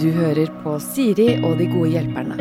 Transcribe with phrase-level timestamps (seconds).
[0.00, 2.36] Du hører på Siri og de gode hjelperne.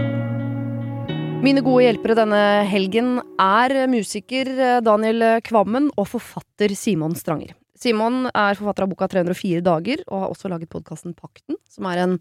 [1.43, 7.56] Mine gode hjelpere denne helgen er musiker Daniel Kvammen og forfatter Simon Stranger.
[7.83, 12.04] Simon er forfatter av boka 304 dager, og har også laget podkasten Pakten, som er
[12.04, 12.16] en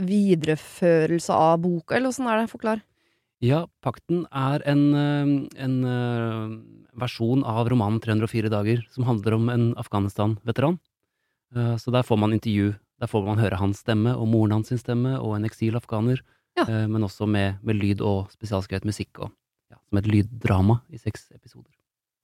[0.00, 2.50] videreførelse av boka, eller åssen er det?
[2.52, 2.80] Forklar.
[3.42, 5.32] Ja, Pakten er en, eh,
[5.64, 6.54] en eh,
[6.94, 10.78] versjon av romanen 304 dager, som handler om en Afghanistan-veteran.
[11.56, 12.74] Eh, Så der får man intervju.
[13.00, 16.20] Der får man høre hans stemme, og moren hans sin stemme, og en eksilafghaner.
[16.56, 16.64] Ja.
[16.68, 19.30] eh, Men også med, med lyd og spesialskrevet musikk, og
[19.70, 21.70] ja, som et lyddrama i seks episoder.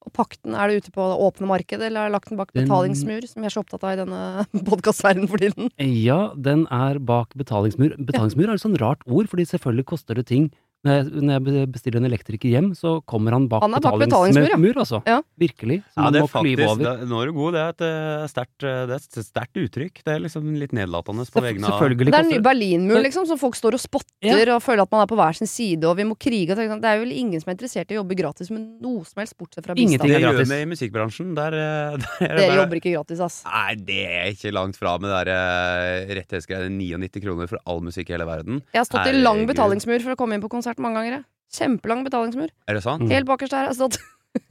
[0.06, 2.52] Og Pakten, er det ute på det åpne markedet, eller er det lagt den bak
[2.54, 5.70] Den- betalingsmur, som vi er så opptatt av i denne podkastverdenen for tiden?
[5.78, 7.96] Ja, den er bak betalingsmur.
[7.98, 10.50] Betalingsmur er et sånn rart ord, fordi selvfølgelig koster det ting.
[10.86, 14.76] Når jeg, når jeg bestiller en elektriker hjem, så kommer han bak Han bak betalingsmur,
[14.78, 15.00] altså.
[15.08, 15.16] Ja.
[15.40, 15.80] Virkelig.
[15.90, 16.84] Så Ja, det er faktisk, over.
[16.84, 17.56] det, nå er du god.
[17.56, 19.98] Det er et eh, sterkt, eh, det er et sterkt uttrykk.
[20.06, 22.38] Det er liksom litt nedlatende på vegne av Selvfølgelig Det er en ny.
[22.46, 24.54] Berlinmur, liksom, som folk står og spotter Ja.
[24.54, 26.54] og føler at man er på hver sin side, og vi må krige.
[26.54, 28.62] Og tenke sånn, det er vel ingen som er interessert i å jobbe gratis med
[28.78, 29.98] noe som helst, bortsett fra bistand.
[29.98, 31.34] Ingenting Det er gjør vi i musikkbransjen.
[31.34, 33.42] Der, eh, der er Dere jobber ikke gratis, ass.
[33.50, 36.70] Nei, det er ikke langt fra med det der eh, rettighetsgreiene.
[36.78, 38.62] 99 kroner for all musikk i hele verden.
[38.72, 41.12] Jeg har stått i lang betalingsmur for å komme inn på konsert mange ganger.
[41.16, 41.24] jeg.
[41.56, 42.50] Kjempelang betalingsmur.
[42.68, 43.02] Er det sant?
[43.02, 43.10] Mm.
[43.10, 43.96] Helt bakerst der har jeg stått.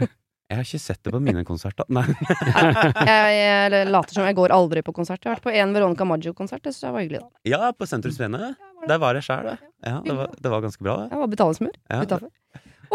[0.48, 1.84] Jeg har ikke sett det på mine konserter.
[1.92, 2.06] Nei.
[3.10, 5.20] Jeg, jeg later som jeg går aldri på konsert.
[5.20, 6.62] Jeg har vært på en Veronica Maggio-konsert.
[6.64, 7.20] Det syns jeg var hyggelig.
[7.20, 8.56] da Ja, på Sentrum Scene.
[8.88, 9.58] Der var jeg sjæl, det.
[9.84, 11.10] Ja, det var, det var ganske bra, det.
[11.12, 12.00] Jeg var betalingsmur Ja.
[12.08, 12.32] utafor.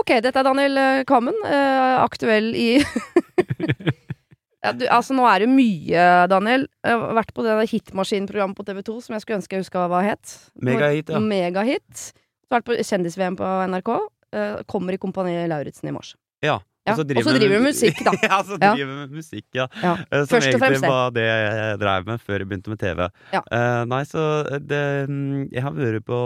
[0.01, 1.37] Ok, dette er Daniel Kammen.
[1.37, 1.45] Kvammen.
[1.53, 2.69] eh, aktuell i
[4.65, 6.65] ja, du, Altså, nå er det mye, Daniel.
[6.89, 10.01] Jeg har vært på det hitmaskinprogrammet på TV2 som jeg skulle ønske jeg huska hva
[10.07, 10.39] het.
[10.57, 11.21] Megahit, ja.
[11.21, 12.13] Megahit.
[12.53, 13.89] Så har vært på Kjendis-VM på NRK.
[14.37, 16.11] eh, kommer i Kompani Lauritzen i mars.
[16.45, 16.59] Ja.
[16.85, 18.13] Ja, og så driver du med musikk, da.
[18.27, 19.69] ja, så driver vi med musikk, ja.
[19.81, 19.93] Ja.
[20.11, 23.07] Eh, Som Først og egentlig var det jeg drev med før jeg begynte med TV.
[23.33, 23.41] Ja.
[23.47, 24.25] Uh, nei, så
[24.61, 26.19] det mm, Jeg har vært på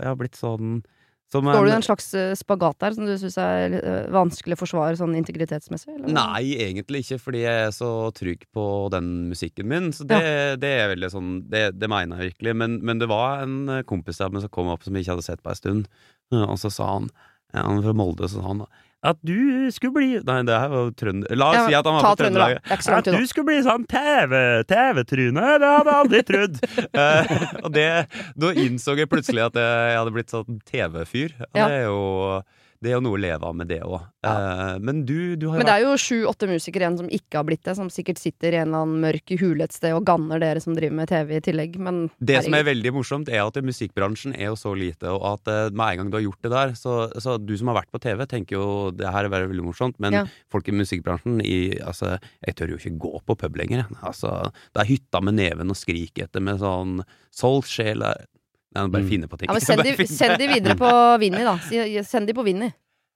[0.00, 0.78] Jeg har blitt sånn
[1.32, 4.54] som Står du i en- slags eh, spagat der som du syns er eh, vanskelig
[4.54, 5.96] å forsvare sånn integritetsmessig?
[5.96, 6.12] Eller?
[6.14, 9.90] Nei, egentlig ikke, fordi jeg er så trygg på den musikken min.
[9.96, 10.20] Så det,
[10.62, 12.54] det er veldig sånn Det, det mener jeg virkelig.
[12.62, 15.16] Men, men det var en eh, kompis der Men som kom opp som jeg ikke
[15.16, 15.88] hadde sett på en stund,
[16.34, 17.10] og så sa han
[17.54, 18.64] Han er fra Molde, så sa han
[19.04, 21.36] at du skulle bli Nei, det her var trønder...
[21.36, 22.56] La oss Ja, si at han var fra trønder.
[22.56, 22.98] Trøndelag.
[22.98, 26.60] At du skulle bli sånn TV TV-tryne, det hadde jeg aldri trodd!
[26.96, 27.34] uh,
[27.66, 27.88] og det
[28.40, 31.36] Da innså jeg plutselig at jeg hadde blitt sånn TV-fyr.
[31.52, 31.66] Ja.
[31.68, 31.98] det er jo
[32.84, 34.02] det er jo noe å leve av med det òg.
[34.84, 37.46] men du, du har jo Men det er jo sju-åtte musikere igjen som ikke har
[37.48, 40.42] blitt det, som sikkert sitter i en eller annen mørk hule et sted og ganner
[40.42, 43.58] dere som driver med TV i tillegg, men Det som er veldig morsomt, er at
[43.64, 46.52] musikkbransjen er jo så lite, og at eh, med en gang du har gjort det
[46.54, 49.52] der, så, så du som har vært på TV, tenker jo det her er veldig,
[49.54, 50.24] veldig morsomt, men Ja.
[50.52, 53.86] folk i musikkbransjen i, altså, Jeg tør jo ikke gå på pub lenger.
[54.04, 57.02] Altså, det er hytta med neven og skrik etter med sånn
[57.64, 58.26] sjel er
[58.74, 59.08] Nei, bare Mm.
[59.10, 59.48] finne på ting.
[59.48, 60.88] Ja, men send de, send de videre på
[61.22, 61.56] Vinni, da.
[62.02, 62.72] Send de på Vinni.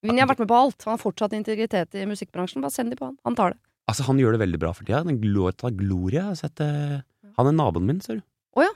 [0.06, 0.84] Vinni har vært med på alt.
[0.86, 2.62] Han har fortsatt integritet i musikkbransjen.
[2.62, 3.16] Bare send de på han.
[3.26, 3.58] Han tar det.
[3.90, 5.00] Altså, han gjør det veldig bra for tida.
[5.08, 7.00] Den låta Gloria jeg har sett eh,
[7.38, 8.22] Han er naboen min, ser du.
[8.58, 8.74] Å ja.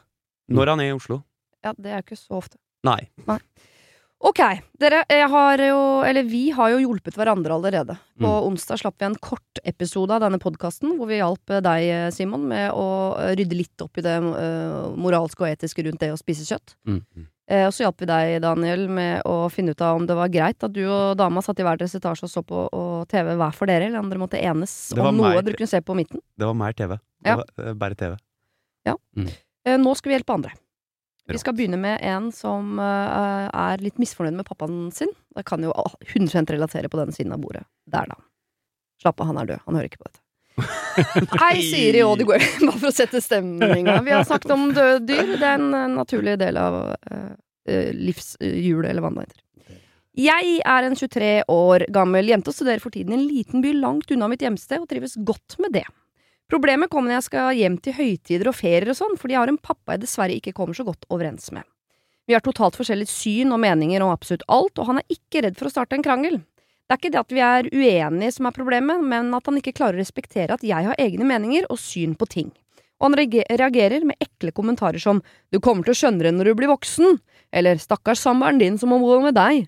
[0.51, 1.21] Når han er i Oslo.
[1.63, 2.59] Ja, det er jo ikke så ofte.
[2.83, 2.99] Nei.
[4.23, 4.39] Ok,
[4.79, 7.97] dere, jeg har jo, eller vi har jo hjulpet hverandre allerede.
[8.21, 8.53] På Mm.
[8.53, 12.71] onsdag slapp vi en kort episode av denne podkasten hvor vi hjalp deg, Simon, med
[12.71, 16.77] å rydde litt opp i det uh, moralske og etiske rundt det å spise kjøtt.
[16.87, 17.03] Mm.
[17.51, 20.31] Uh, og så hjalp vi deg, Daniel, med å finne ut av om det var
[20.31, 23.35] greit at du og dama satt i hver deres etasje og så på og TV
[23.35, 26.23] hver for dere, eller om dere måtte enes om noe dere kunne se på midten.
[26.39, 26.95] Det var mer TV.
[27.27, 28.15] Det var uh, bare TV.
[29.65, 30.55] Eh, nå skal vi hjelpe andre.
[31.31, 35.13] Vi skal begynne med en som uh, er litt misfornøyd med pappaen sin.
[35.37, 37.63] Jeg kan jo ah, 100 relatere på denne siden av bordet.
[37.87, 38.19] Der, da.
[39.03, 39.63] Slapp av, han er død.
[39.69, 40.23] Han hører ikke på dette.
[41.41, 44.01] Hei, Siri og de går Bare for å sette stemninga.
[44.07, 45.37] Vi har snakket om døde dyr.
[45.39, 47.33] Det er en eh, naturlig del av uh,
[47.71, 49.41] livshjulet, eller hva det heter.
[50.13, 53.71] Jeg er en 23 år gammel jente og studerer for tiden i en liten by
[53.79, 55.87] langt unna mitt hjemsted, og trives godt med det.
[56.53, 59.51] Problemet kommer når jeg skal hjem til høytider og ferier og sånn, fordi jeg har
[59.55, 61.65] en pappa jeg dessverre ikke kommer så godt overens med.
[62.29, 65.57] Vi har totalt forskjellig syn og meninger om absolutt alt, og han er ikke redd
[65.57, 66.43] for å starte en krangel.
[66.85, 69.73] Det er ikke det at vi er uenige som er problemet, men at han ikke
[69.79, 72.53] klarer å respektere at jeg har egne meninger og syn på ting.
[73.01, 73.17] Og han
[73.49, 77.17] reagerer med ekle kommentarer som du kommer til å skjønne det når du blir voksen,
[77.49, 79.65] eller stakkars samboeren din som må bo med deg.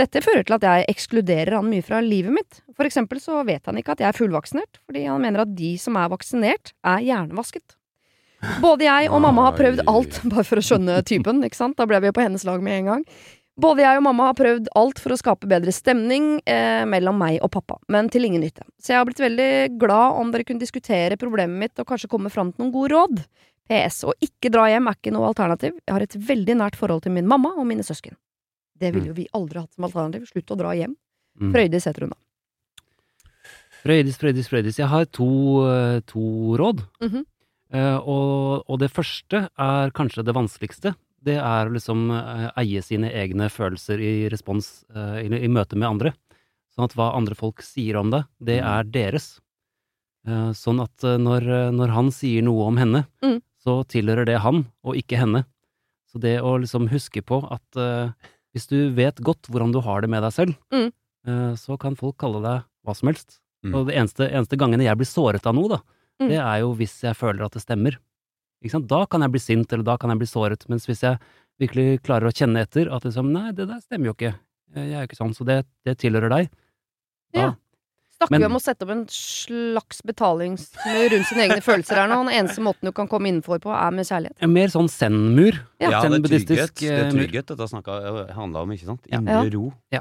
[0.00, 2.62] Dette fører til at jeg ekskluderer han mye fra livet mitt.
[2.76, 5.74] For eksempel så vet han ikke at jeg er fullvaksinert, fordi han mener at de
[5.80, 7.76] som er vaksinert, er hjernevasket.
[8.62, 11.76] Både jeg og mamma har prøvd alt bare for å skjønne typen, ikke sant?
[11.78, 13.06] Da ble vi jo på hennes lag med en gang.
[13.62, 17.36] Både jeg og mamma har prøvd alt for å skape bedre stemning eh, mellom meg
[17.44, 18.64] og pappa, men til ingen nytte.
[18.80, 22.32] Så jeg har blitt veldig glad om dere kunne diskutere problemet mitt og kanskje komme
[22.32, 23.24] fram til noen gode råd.
[23.68, 24.02] PS.
[24.08, 25.76] Å ikke dra hjem er ikke noe alternativ.
[25.84, 28.16] Jeg har et veldig nært forhold til min mamma og mine søsken.
[28.82, 30.26] Det ville jo vi aldri hatt som alternativ.
[30.30, 30.96] Slutt å dra hjem.
[31.40, 31.52] Mm.
[31.54, 32.18] Frøydis heter hun da.
[33.82, 34.78] Frøydis, Frøydis, Frøydis.
[34.78, 35.28] Jeg har to,
[35.68, 36.22] eh, to
[36.60, 36.84] råd.
[37.02, 37.22] Mhm.
[37.72, 40.92] Eh, og, og det første er kanskje det vanskeligste.
[41.24, 45.78] Det er å liksom eh, eie sine egne følelser i respons eh, i, i møte
[45.80, 46.12] med andre.
[46.76, 48.68] Sånn at hva andre folk sier om deg, det Mm.
[48.74, 49.26] er deres.
[50.28, 53.40] Eh, sånn at eh, når, når han sier noe om henne, Mm.
[53.64, 55.44] så tilhører det han, og ikke henne.
[56.12, 57.78] Så det å liksom huske på at
[58.54, 60.92] hvis du vet godt hvordan du har det med deg selv, Mm.
[61.26, 63.38] eh, så kan folk kalle deg hva som helst.
[63.64, 63.74] Mm.
[63.74, 65.80] Og det eneste, eneste gangene jeg blir såret av noe, da,
[66.20, 66.28] Mm.
[66.28, 67.96] det er jo hvis jeg føler at det stemmer.
[68.62, 68.86] Ikke sant?
[68.86, 71.18] Da kan jeg bli sint, eller da kan jeg bli såret, mens hvis jeg
[71.60, 74.34] virkelig klarer å kjenne etter at liksom, nei, det der stemmer jo ikke,
[74.74, 76.50] jeg er jo ikke sånn, så det, det tilhører deg.
[77.32, 77.54] Da, Ja.
[78.22, 82.08] Snakker Men- vi om å sette opp en slags betalingsmur rundt sine egne følelser her
[82.08, 82.20] nå?
[82.28, 84.36] Den eneste måten du kan komme innenfor på, er med kjærlighet.
[84.40, 85.58] En mer sånn zen-mur.
[85.80, 85.90] Ja.
[85.90, 89.06] Ja, det er trygghet, det er eh, trygghet dette handla om, ikke sant?
[89.10, 89.50] Indre Ja.
[89.50, 89.72] ro.
[89.90, 90.00] Ja,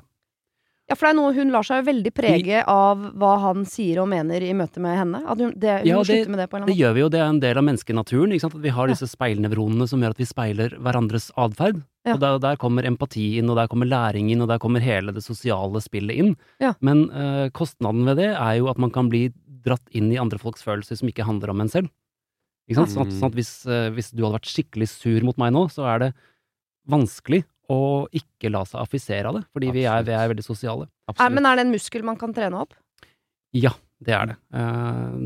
[0.95, 4.07] for det er noe hun lar seg jo veldig prege av hva han sier og
[4.11, 5.21] mener i møte med henne.
[5.25, 6.73] At hun, det, hun Ja, det- slutte med det på en eller annen måte.
[6.73, 8.55] Det gjør vi jo, det er en del av menneskenaturen, ikke sant?
[8.55, 8.93] At vi har Ja.
[8.93, 11.83] disse speilnevronene som gjør at vi speiler hverandres atferd.
[12.05, 12.13] Ja.
[12.15, 15.11] Og der, der kommer empati inn, og der kommer læring inn, og der kommer hele
[15.13, 16.35] det sosiale spillet inn.
[16.59, 16.73] Ja.
[16.81, 19.31] Men eh, kostnaden ved det er jo at man kan bli
[19.63, 21.89] dratt inn i andre folks følelser som ikke handler om en selv.
[22.69, 22.89] Ikke sant?
[22.95, 25.67] Sånn at, sånn at hvis, eh, hvis du hadde vært skikkelig sur mot meg nå,
[25.69, 26.13] så er det
[26.89, 27.77] vanskelig å
[28.15, 30.87] ikke la seg affisere av det, fordi vi er, vi er veldig sosiale.
[30.89, 31.35] Er, Absolutt.
[31.37, 32.75] men er det en muskel man kan trene opp?
[33.55, 33.73] Ja,
[34.03, 34.37] det er det.
[34.57, 35.17] Eh,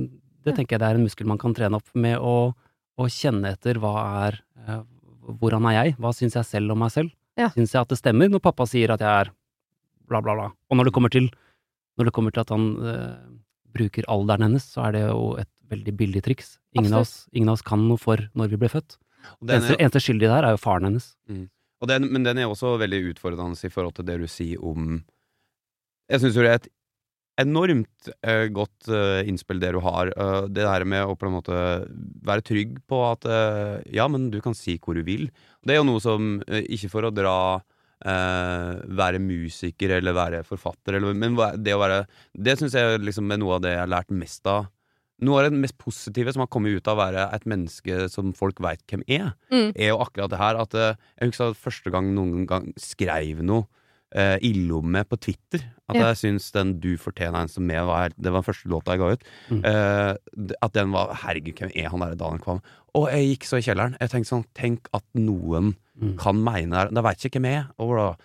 [0.46, 3.56] det tenker jeg det er en muskel man kan trene opp med å, å kjenne
[3.56, 3.96] etter hva
[4.28, 4.84] er eh,
[5.26, 5.94] Hvordan er jeg?
[5.98, 7.10] Hva syns jeg selv om meg selv?
[7.40, 7.48] Ja.
[7.56, 9.32] Syns jeg at det stemmer når pappa sier at jeg er
[10.06, 10.52] bla, bla, bla?
[10.70, 11.32] Og når det kommer til,
[11.98, 13.16] når det kommer til at han eh,
[13.74, 16.60] bruker alderen hennes, så er det jo et veldig billig triks.
[16.78, 19.00] Ingen av, oss, ingen av oss kan noe for når vi ble født.
[19.42, 21.10] Den Eneste, eneste skyldige der er jo faren hennes.
[21.34, 21.48] og
[21.90, 25.04] den, men den er også veldig utfordrende i forhold til det du sier om
[26.12, 26.72] Jeg syns det er et
[27.42, 30.12] enormt uh, godt uh, innspill det du har.
[30.16, 31.56] Uh, det der med å på en måte
[32.26, 33.28] være trygg på at
[33.92, 35.28] ja, men du kan si hvor du vil.
[35.66, 37.38] Det er jo noe som Ikke for å dra
[38.06, 42.02] være musiker eller være forfatter, eller, men det å være
[42.36, 44.68] Det syns jeg liksom er noe av det jeg har lært mest av.
[45.24, 48.34] Noe av det mest positive som har kommet ut av å være et menneske som
[48.36, 49.72] folk veit hvem er, Mm.
[49.76, 53.42] er jo akkurat det her at eh, Jeg husker at første gang noen gang skrev
[53.42, 53.68] noe
[54.16, 55.72] eh, ille om meg på Twitter.
[55.90, 56.14] At Ja.
[56.14, 59.00] jeg syns den 'Du fortjener en som meg' var Det var den første låta jeg
[59.00, 59.24] ga ut.
[59.50, 59.66] Mm.
[59.66, 60.16] Eh,
[60.62, 62.62] at den var 'Herregud, hvem er han der Daniel Kvam?'
[62.94, 63.98] Og jeg gikk så i kjelleren.
[64.00, 66.18] Jeg tenkte sånn Tenk at noen Mm.
[66.18, 66.94] kan mene det.
[66.94, 67.68] Da veit ikke hvem jeg er.
[67.80, 68.18] Og.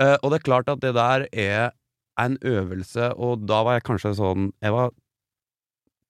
[0.00, 1.70] Eh, og det er klart at det der er
[2.18, 4.90] en øvelse, og da var jeg kanskje sånn Jeg var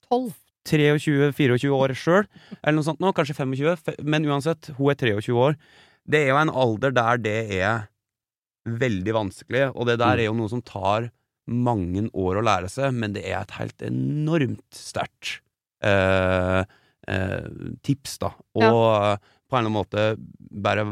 [0.09, 0.33] Tolv.
[0.65, 2.25] 23-24 år sjøl,
[2.63, 5.59] eller noe sånt nå, kanskje 25, men uansett, hun er 23 år.
[6.09, 7.83] Det er jo en alder der det er
[8.65, 10.21] veldig vanskelig, og det der Mm.
[10.21, 11.11] er jo noe som tar
[11.47, 15.41] mange år å lære seg, men det er et helt enormt sterkt
[15.85, 16.65] eh,
[17.09, 17.49] eh,
[17.85, 18.31] tips, da.
[18.57, 19.17] Og Ja.
[19.51, 20.17] på en eller annen måte
[20.51, 20.87] bare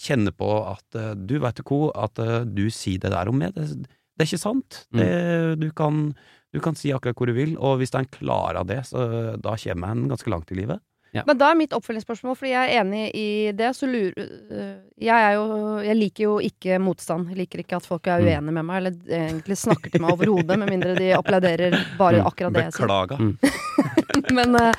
[0.00, 3.36] kjenne på at eh, du, vet du hva, at eh, du sier det der om
[3.36, 4.86] meg, det, det er ikke sant.
[4.96, 6.14] Det, du kan
[6.52, 9.86] du kan si akkurat hvor du vil, og hvis han klarer det, så da kommer
[9.92, 10.80] han ganske langt i livet.
[11.26, 13.24] Men da er mitt oppfølgingsspørsmål, fordi jeg er enig i
[13.58, 17.32] det, så lurer øh, Jeg er jo Jeg liker jo ikke motstand.
[17.32, 18.26] Jeg liker ikke at folk er Mm.
[18.28, 22.26] uenige med meg, eller egentlig snakker til meg overhodet, med mindre de applauderer bare Mm.
[22.30, 22.86] akkurat det jeg sier.
[22.86, 23.18] Beklaga.
[23.18, 23.38] Mm.
[24.38, 24.72] Men øh,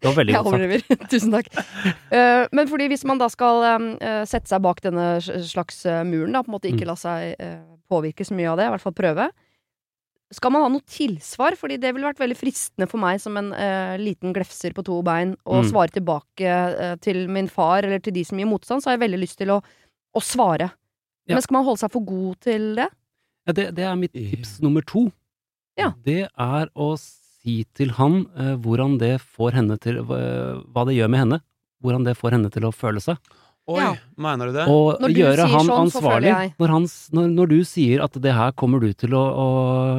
[0.00, 0.54] Det var veldig godt sagt.
[0.54, 0.80] overdriver.
[1.12, 1.52] Tusen takk.
[2.10, 3.60] Eh, men fordi hvis man da skal
[4.26, 7.36] sette seg bak denne slags muren, da, på en måte ikke la seg
[7.92, 9.28] påvirke så mye av det, i hvert fall prøve,
[10.32, 11.54] skal man ha noe tilsvar?
[11.60, 15.00] Fordi det ville vært veldig fristende for meg som en eh, liten glefser på to
[15.06, 15.68] bein å Mm.
[15.70, 19.04] svare tilbake eh, til min far eller til de som gir motstand, så har jeg
[19.08, 19.60] veldig lyst til å,
[20.14, 20.70] å svare.
[21.28, 21.34] Ja.
[21.36, 22.88] Men skal man holde seg for god til det?
[23.46, 25.10] Ja, det, det er mitt tips nummer to.
[25.76, 25.92] Ja.
[26.04, 30.94] Det er å si til han eh, hvordan det får henne til eh, Hva det
[30.96, 31.40] gjør med henne.
[31.84, 33.18] Hvordan det får henne til å føle seg.
[33.66, 33.94] Oi, Ja.
[34.20, 34.66] mener du det?
[34.68, 36.32] Og Når du gjøre han sånn, ansvarlig.
[36.60, 36.82] Når, han,
[37.16, 39.46] når, når du sier at det her kommer du til å, å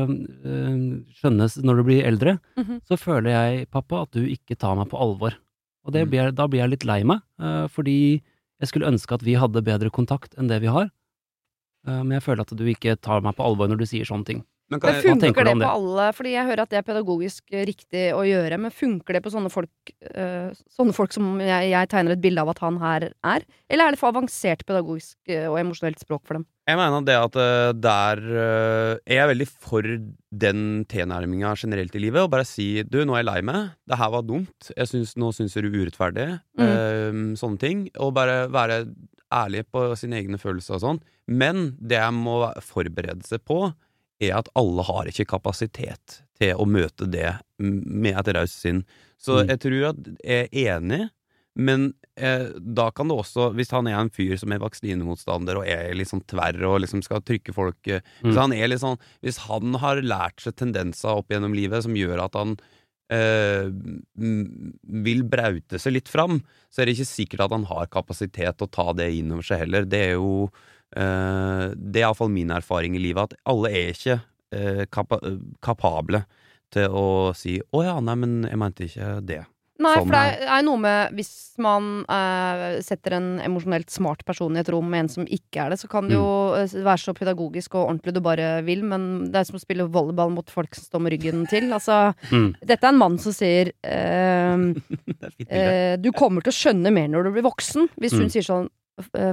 [0.09, 2.81] øh, skjønne når du blir eldre, Mhm.
[2.85, 5.33] så føler jeg, pappa, at du ikke tar meg på alvor.
[5.85, 6.09] Og det Mm.
[6.11, 8.21] blir, da blir jeg litt lei meg, øh, fordi
[8.61, 10.91] jeg skulle ønske at vi hadde bedre kontakt enn det vi har.
[11.87, 14.25] Øh, men jeg føler at du ikke tar meg på alvor når du sier sånne
[14.25, 14.43] ting.
[14.71, 16.07] Men kan Men funker det, det på alle?
[16.17, 19.33] Fordi jeg hører at det er pedagogisk eh, riktig å gjøre, men funker det på
[19.33, 23.07] sånne folk eh, Sånne folk som jeg, jeg tegner et bilde av at han her
[23.13, 23.45] er?
[23.69, 26.49] Eller er det for avansert pedagogisk eh, og emosjonelt språk for dem?
[26.65, 27.35] jeg mener det at
[27.77, 28.21] der
[29.05, 32.25] Jeg er veldig for den tilnærminga generelt i livet.
[32.25, 33.75] Å bare si du, nå er jeg lei meg.
[33.85, 34.71] Det her var dumt.
[34.73, 36.25] Jeg synes, nå syns jeg du er urettferdig.
[36.65, 37.85] eh, sånne ting.
[38.01, 38.81] Og bare være
[39.29, 41.03] ærlig på sine egne følelser og sånn.
[41.25, 43.67] Men det jeg må forberede seg på,
[44.23, 48.83] er at alle har ikke kapasitet til å møte det med et raust sinn.
[49.19, 49.47] Så Mm.
[49.49, 51.09] jeg tror at jeg er enig,
[51.57, 55.67] men eh, da kan det også, hvis han er en fyr som er vaksinemotstander og
[55.67, 58.27] er litt sånn tverr og liksom skal trykke folk eh, Mm.
[58.31, 61.95] Hvis han er litt sånn Hvis han har lært seg tendenser opp gjennom livet som
[61.95, 62.57] gjør at han
[63.09, 63.71] eh,
[65.05, 66.41] vil braute seg litt fram,
[66.73, 69.43] så er det ikke sikkert at han har kapasitet til å ta det inn over
[69.45, 69.85] seg heller.
[69.87, 70.49] Det er jo
[70.95, 74.19] Det er iallfall min erfaring i livet, at alle er ikke
[74.55, 75.19] eh, kapa
[75.61, 76.23] kapable
[76.73, 79.45] til å si 'Å ja, nei, men jeg mente ikke det'.
[79.75, 84.55] Nei, Sånn for det er noe med Hvis man eh, setter en emosjonelt smart person
[84.55, 86.23] i et rom med en som ikke er det, så kan det jo
[86.55, 86.77] mm.
[86.85, 90.31] være så pedagogisk og ordentlig du bare vil, men det er som å spille volleyball
[90.31, 91.67] mot folk som står med ryggen til.
[91.75, 92.55] Altså, Mm.
[92.63, 94.55] dette er en mann som sier eh,
[95.49, 97.89] eh, Du kommer til å skjønne mer når du blir voksen.
[97.99, 98.31] Hvis hun Mm.
[98.31, 98.84] sier sånn eh,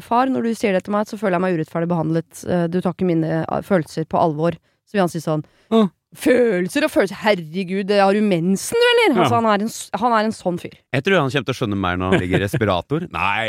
[0.03, 2.45] Far, når du sier det til meg, så føler jeg meg urettferdig behandlet.
[2.51, 4.57] Eh, Du tar ikke mine eh, følelser på alvor.
[4.87, 5.87] Så vil han si sånn ah.
[6.13, 9.15] Følelser og følelser, herregud, har du mensen, du, eller?
[9.15, 9.23] Ja.
[9.23, 9.71] Altså, han, er en,
[10.03, 10.75] han er en sånn fyr.
[10.93, 13.07] Jeg tror han kommer til å skjønne mer når han ligger i respirator.
[13.17, 13.47] Nei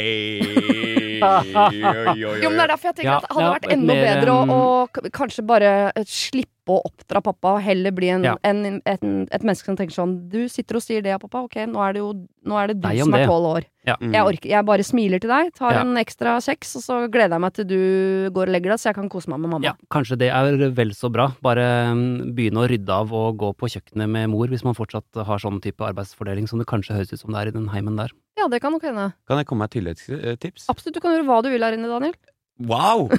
[1.23, 3.51] Oi, oi, oi, Jo, men det er derfor jeg tenker Ja, at det hadde ja,
[3.57, 7.91] vært enda mer, bedre å, å kanskje bare eh, slippe å oppdra pappa, og heller
[7.91, 8.35] bli en, Ja.
[8.43, 11.55] en, et, et menneske som tenker sånn Du sitter og sier det, ja, pappa, ok,
[11.67, 13.63] nå er det jo nå er det du som er tolv år.
[13.87, 13.95] Ja.
[13.99, 14.13] Mm.
[14.13, 15.81] Jeg orker, jeg bare smiler til deg, tar Ja.
[15.81, 18.89] en ekstra kjeks, og så gleder jeg meg til du går og legger deg, så
[18.91, 19.63] jeg kan kose meg med mamma.
[19.65, 21.33] Ja, kanskje det er vel så bra.
[21.41, 25.23] Bare mm, begynne å rydde av og gå på kjøkkenet med mor, hvis man fortsatt
[25.25, 27.95] har sånn type arbeidsfordeling som det kanskje høres ut som det er i den heimen
[27.97, 28.11] der.
[28.37, 29.13] Ja, det kan nok hende.
[29.27, 30.67] Kan jeg komme med et tilleggstips?
[30.69, 32.13] Absolutt, du kan gjøre hva du vil her inne, Daniel.
[32.59, 33.09] Wow!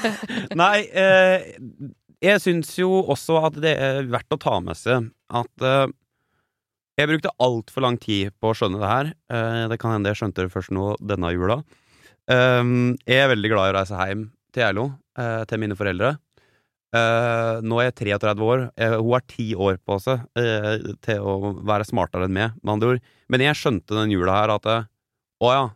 [0.58, 1.44] Nei, eh,
[2.24, 5.86] jeg syns jo også at det er verdt å ta med seg at uh,
[7.00, 9.12] jeg brukte altfor lang tid på å skjønne det her.
[9.32, 11.60] Uh, det kan hende jeg skjønte det først nå denne jula.
[12.30, 16.18] Um, jeg er veldig glad i å reise hjem til Geilo, uh, til mine foreldre.
[16.90, 18.64] Eh, nå er jeg 33 år.
[18.74, 22.72] Eh, hun har ti år på seg eh, til å være smartere enn meg, med
[22.74, 23.04] andre ord.
[23.30, 24.88] Men jeg skjønte den jula her at eh,
[25.40, 25.68] å ja,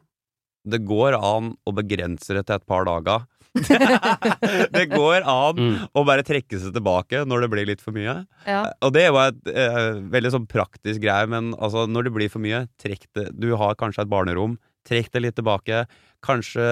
[0.66, 3.28] det går an å begrense det til et par dager.
[4.74, 5.74] det går an Mm.
[5.94, 8.16] å bare trekke seg tilbake når det blir litt for mye.
[8.48, 8.62] Ja.
[8.82, 12.42] Og det var et eh, veldig sånn praktisk greie, men altså, når det blir for
[12.44, 13.28] mye, trekk det.
[13.38, 14.56] Du har kanskje et barnerom,
[14.88, 15.84] trekk det litt tilbake.
[16.24, 16.66] Kanskje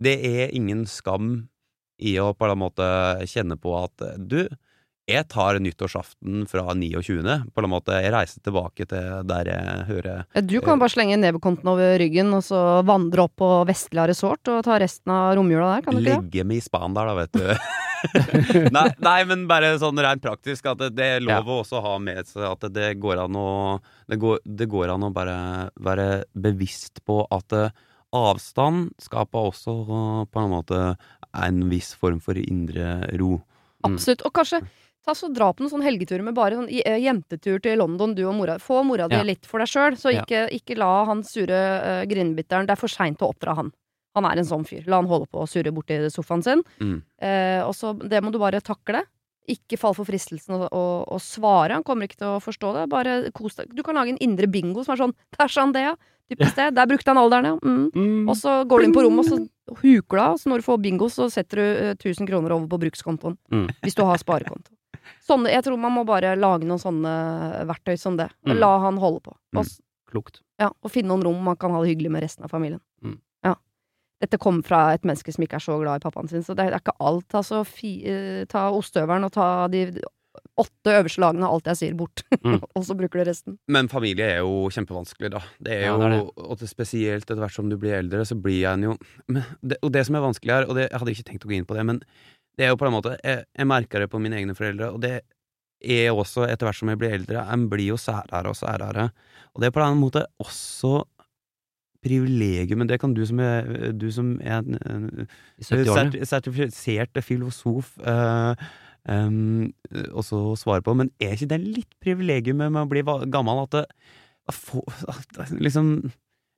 [0.00, 1.48] Det er ingen skam
[2.00, 2.86] i å på en måte
[3.28, 4.46] kjenne på at eh, du,
[5.10, 7.36] jeg tar nyttårsaften fra 29.
[7.54, 11.18] På en måte, Jeg reiser tilbake til der jeg hører Ja, Du kan bare slenge
[11.20, 15.76] nevekonten over ryggen, og så vandre opp på Vestlia resort og ta resten av romjula
[15.76, 16.18] der, kan du ikke det?
[16.24, 17.46] Legge meg i span der, da, vet du.
[18.76, 21.98] nei, nei, men bare sånn rent praktisk, at det, det er lov å også ha
[22.02, 23.50] med seg at det går an å
[24.10, 25.36] Det går, det går an å bare
[25.78, 27.74] være bevisst på at eh,
[28.16, 30.80] avstand skaper også eh, på en måte
[31.30, 33.36] en viss form for indre ro.
[33.84, 33.94] Mm.
[33.94, 34.24] Absolutt.
[34.26, 34.64] Og kanskje
[35.06, 38.24] ta så dra på noen sånn helgetur med bare sånn eh, jentetur til London, du
[38.28, 38.58] og mora.
[38.62, 39.22] Få mora di Ja.
[39.26, 42.92] litt for deg sjøl, så ikke, ikke la han sure uh, grinebiteren Det er for
[42.92, 43.72] seint å oppdra han.
[44.18, 44.84] Han er en sånn fyr.
[44.90, 46.62] La han holde på å surre borti sofaen sin.
[46.80, 47.00] Mm.
[47.22, 49.04] Uh, og så Det må du bare takle.
[49.50, 51.74] Ikke fall for fristelsen å, å, å svare.
[51.78, 52.88] Han kommer ikke til å forstå det.
[52.92, 53.72] Bare kos deg.
[53.74, 55.94] Du kan lage en indre bingo som er sånn han det, ja.
[56.30, 56.68] Typisk det.
[56.76, 57.56] Der brukte han alderen, ja.
[57.64, 58.28] Mm.
[58.28, 60.36] Og så går du inn på rommet, og så huker du av.
[60.38, 63.34] Så når du får bingo, så setter du eh, 1000 kroner over på brukskontoen.
[63.50, 63.66] Mm.
[63.82, 64.70] Hvis du har sparekonto.
[65.26, 68.30] Sånne, jeg tror man må bare lage noen sånne verktøy som det.
[68.46, 68.58] Og Mm.
[68.60, 69.34] La han holde på.
[69.56, 69.80] Og, Mm.
[70.10, 70.40] Klokt.
[70.58, 72.80] ja, og finne noen rom man kan ha det hyggelig med resten av familien.
[73.04, 73.18] Mm.
[73.44, 73.54] Ja.
[74.20, 76.66] Dette kommer fra et menneske som ikke er så glad i pappaen sin, så det
[76.66, 77.28] er ikke alt.
[77.32, 79.84] Altså, fi, eh, ta ostehøvelen og ta de
[80.60, 82.22] åtte øverste lagene av alt jeg sier, bort.
[82.44, 82.58] Mm.
[82.74, 83.58] og så bruker du resten.
[83.68, 85.40] Men familie er jo kjempevanskelig, da.
[85.60, 86.44] Det er Ja, jo, det er det.
[86.50, 88.96] Og det spesielt etter hvert som du blir eldre, så blir en jo
[89.28, 91.50] men det, Og det som er vanskelig her, og det, jeg hadde ikke tenkt å
[91.50, 92.00] gå inn på det, men
[92.58, 95.00] det er jo på en måte Jeg, jeg merker det på mine egne foreldre, og
[95.04, 95.20] det
[95.80, 99.06] er også etter hvert som jeg blir eldre, en blir jo særere og særere.
[99.54, 101.00] Og det er på en måte også
[102.04, 105.08] privilegium, men det kan du som er, du som er en, en
[105.60, 106.12] I 70-årene.
[106.12, 108.54] serti- sertifisert filosof uh,
[109.08, 109.68] um,
[110.16, 113.86] også svare på, men er ikke det litt privilegium med å bli gammel at det
[114.50, 116.10] at liksom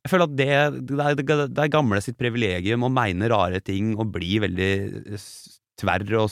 [0.02, 0.46] Jeg føler at det,
[0.88, 4.70] det, er, det er gamle sitt privilegium å mene rare ting og bli veldig
[5.80, 6.30] tverr og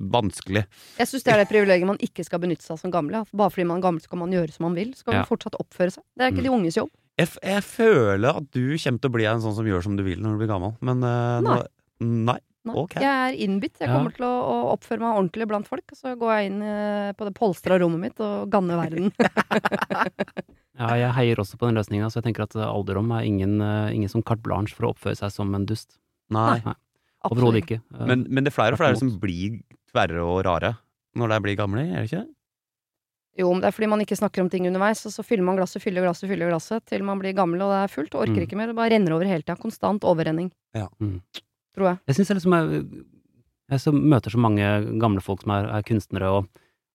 [0.00, 0.62] vanskelig.
[0.98, 3.24] Jeg syns det er det privilegiet man ikke skal benytte seg av som gamle.
[3.36, 4.92] Bare fordi man er gammel, så kan man gjøre som man vil.
[4.94, 5.20] Så skal Ja.
[5.24, 6.02] man fortsatt oppføre seg.
[6.16, 6.90] Det er ikke de unges jobb.
[7.18, 9.96] Jeg, f jeg føler at du kommer til å bli en sånn som gjør som
[9.98, 11.58] du vil når du blir gammel, men eh, nå,
[12.00, 12.38] nei.
[12.62, 12.74] Nei.
[12.76, 12.94] Ok.
[13.00, 13.78] Jeg er innbitt.
[13.80, 13.94] Jeg Ja.
[13.96, 15.84] kommer til å, å oppføre meg ordentlig blant folk.
[15.92, 19.10] Og så går jeg inn eh, på det polstra rommet mitt og ganner verden.
[20.80, 23.92] Ja, jeg heier også på den løsninga, så jeg tenker at alderdom er ingen, eh,
[23.92, 25.98] ingen som carte blanche for å oppføre seg som en dust.
[26.32, 26.60] Nei.
[27.28, 27.80] Overhodet ikke.
[28.08, 29.58] Men, men det er flere og flere som blir
[29.92, 30.76] tverre og rare
[31.18, 32.22] når de blir gamle, er det ikke?
[33.40, 35.56] Jo, men det er fordi man ikke snakker om ting underveis, og så fyller man
[35.58, 38.40] glasset, fyller glasset, fyller glasset til man blir gammel og det er fullt, og orker
[38.40, 38.46] Mm.
[38.46, 38.66] ikke mer.
[38.70, 39.56] Det bare renner over hele tida.
[39.56, 40.50] Konstant overrenning.
[40.74, 40.88] Ja.
[41.00, 41.20] Mm.
[41.76, 41.98] Tror jeg.
[42.06, 42.66] Jeg syns jeg liksom er
[43.70, 44.66] Jeg så møter så mange
[44.98, 46.48] gamle folk som er, er kunstnere, og,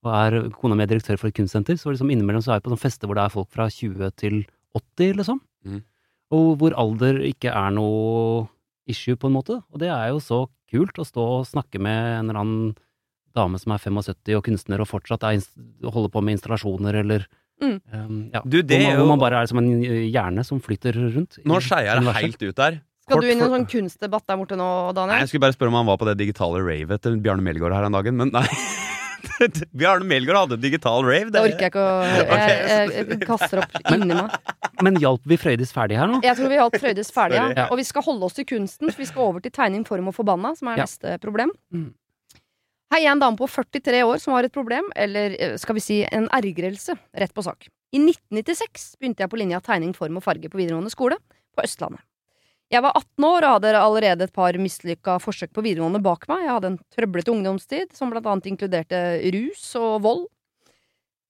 [0.04, 2.64] og er kona mi er direktør for et kunstsenter, så liksom innimellom så er jeg
[2.66, 4.42] på sånne fester hvor det er folk fra 20 til
[4.76, 5.40] 80, liksom.
[5.64, 5.80] Mm.
[6.36, 8.48] Og hvor alder ikke er noe
[8.88, 9.60] issue, på en måte.
[9.74, 12.76] Og det er jo så kult å stå og snakke med en eller annen
[13.36, 15.42] dame som er 75 og kunstner, og fortsatt er,
[15.84, 17.78] holder på med installasjoner, eller Mm.
[17.88, 20.60] um, ja, Du, det hvor, man, er hvor man bare er som en hjerne som
[20.60, 21.38] flyter rundt.
[21.48, 22.82] Nå skeier det helt ut der.
[23.06, 25.14] Skal du inn i en sånn kunstdebatt der borte nå, Daniel?
[25.14, 27.78] Nei, jeg skulle bare spørre om han var på det digitale ravet til Bjarne Melgaard
[27.78, 28.44] her en dagen, men nei.
[29.80, 31.32] Bjarne Melgaard hadde digital rave.
[31.34, 31.98] Det orker jeg ikke å
[32.36, 34.34] Jeg, jeg, jeg kaster opp inni meg.
[34.86, 36.22] Men hjalp vi Frøydis ferdig her nå?
[36.26, 37.46] Jeg tror vi har alt Frøydis ferdig, ja.
[37.56, 37.68] Ja.
[37.72, 40.18] Og vi skal holde oss til kunsten, for vi skal over til tegning, form og
[40.18, 40.88] forbanna, som er Ja.
[40.88, 41.54] neste problem.
[41.74, 41.94] Mm.
[42.94, 45.76] Hei, jeg er en dame på 43 år som har et problem, eller eh, skal
[45.76, 47.66] vi si en ergrelse, rett på sak.
[47.96, 51.18] I 1996 begynte jeg på linja tegning, form og farge på videregående skole
[51.56, 52.04] på Østlandet.
[52.74, 56.48] Jeg var 18 år og hadde allerede et par mislykka forsøk på videregående bak meg.
[56.48, 59.02] Jeg hadde en trøblete ungdomstid, som blant annet inkluderte
[59.36, 60.24] rus og vold.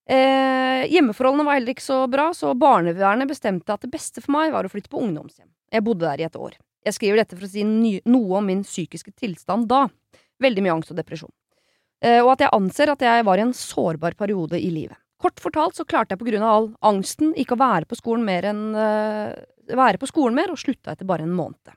[0.06, 4.54] Eh, hjemmeforholdene var heller ikke så bra, så barnevernet bestemte at det beste for meg
[4.54, 5.50] var å flytte på ungdomshjem.
[5.74, 6.56] Jeg bodde der i et år.
[6.86, 9.88] Jeg skriver dette for å si noe om min psykiske tilstand da.
[10.42, 11.34] Veldig mye angst og depresjon.
[12.06, 15.00] Eh, og at jeg anser at jeg var i en sårbar periode i livet.
[15.20, 18.28] Kort fortalt så klarte jeg på grunn av all angsten ikke å være på skolen
[18.28, 19.34] mer enn eh,
[19.68, 21.74] være på skolen mer, og slutta etter bare en måned.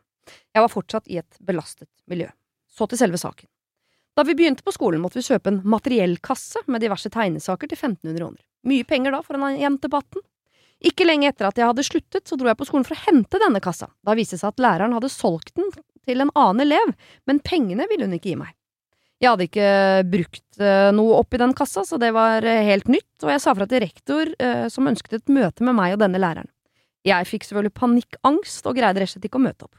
[0.53, 2.29] Jeg var fortsatt i et belastet miljø.
[2.69, 3.49] Så til selve saken.
[4.19, 8.19] Da vi begynte på skolen, måtte vi kjøpe en materiellkasse med diverse tegnesaker til 1500
[8.19, 8.43] kroner.
[8.67, 10.25] Mye penger da for en jente på 18.
[10.91, 13.41] Ikke lenge etter at jeg hadde sluttet, så dro jeg på skolen for å hente
[13.43, 13.89] denne kassa.
[14.07, 15.71] Da viste det seg at læreren hadde solgt den
[16.07, 16.95] til en annen elev,
[17.31, 18.55] men pengene ville hun ikke gi meg.
[19.19, 19.71] Jeg hadde ikke
[20.07, 23.55] brukt eh, noe oppi den kassa, så det var eh, helt nytt, og jeg sa
[23.59, 26.51] fra til rektor, eh, som ønsket et møte med meg og denne læreren.
[27.07, 29.77] Jeg fikk selvfølgelig panikkangst og greide rett og slett ikke å møte opp.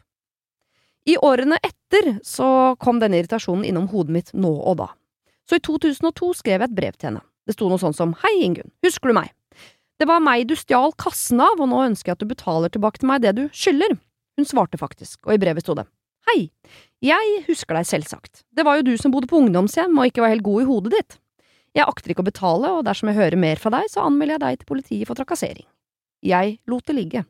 [1.09, 4.89] I årene etter så kom denne irritasjonen innom hodet mitt nå og da.
[5.49, 7.23] Så i 2002 skrev jeg et brev til henne.
[7.47, 9.31] Det sto noe sånt som Hei, Ingunn, husker du meg?
[9.99, 13.01] Det var meg du stjal kassen av, og nå ønsker jeg at du betaler tilbake
[13.01, 13.97] til meg det du skylder.
[14.39, 15.89] Hun svarte faktisk, og i brevet sto det
[16.29, 16.51] Hei,
[17.01, 18.43] jeg husker deg selvsagt.
[18.53, 20.93] Det var jo du som bodde på ungdomshjem og ikke var helt god i hodet
[20.93, 21.17] ditt.
[21.73, 24.43] Jeg akter ikke å betale, og dersom jeg hører mer fra deg, så anmelder jeg
[24.43, 25.65] deg til politiet for trakassering.
[26.25, 27.25] Jeg lot det ligge.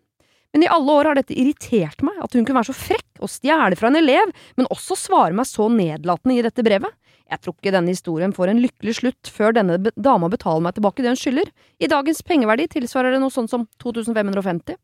[0.54, 3.30] Men i alle år har dette irritert meg, at hun kunne være så frekk og
[3.30, 6.96] stjele fra en elev, men også svare meg så nedlatende i dette brevet.
[7.30, 11.06] Jeg tror ikke denne historien får en lykkelig slutt før denne dama betaler meg tilbake
[11.06, 11.52] det hun skylder.
[11.78, 14.80] I dagens pengeverdi tilsvarer det noe sånt som 2550.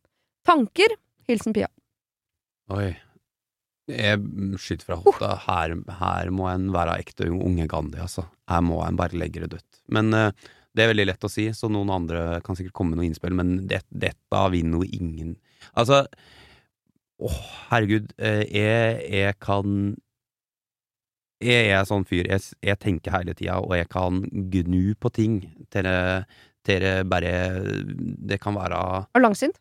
[0.46, 0.94] Tanker?
[1.26, 1.72] Hilsen Pia.
[2.76, 2.91] Oi.
[3.89, 4.22] Jeg
[4.62, 5.32] skyter fra hofta.
[5.46, 8.28] Her, her må en være ekte unge Gandhi, altså.
[8.50, 9.82] Her må en bare legge det dødt.
[9.94, 13.00] Men eh, det er veldig lett å si, så noen andre kan sikkert komme med
[13.02, 15.36] noe innspill, men det, dette vinner jo ingen
[15.76, 16.02] Altså,
[17.24, 17.38] åh,
[17.72, 19.96] herregud, eh, jeg, jeg kan
[21.44, 24.22] Jeg er sånn fyr, jeg, jeg tenker hele tida, og jeg kan
[24.54, 25.40] gnu på ting
[25.74, 27.32] til det, bare
[28.32, 28.82] Det kan være
[29.14, 29.60] Og langsint?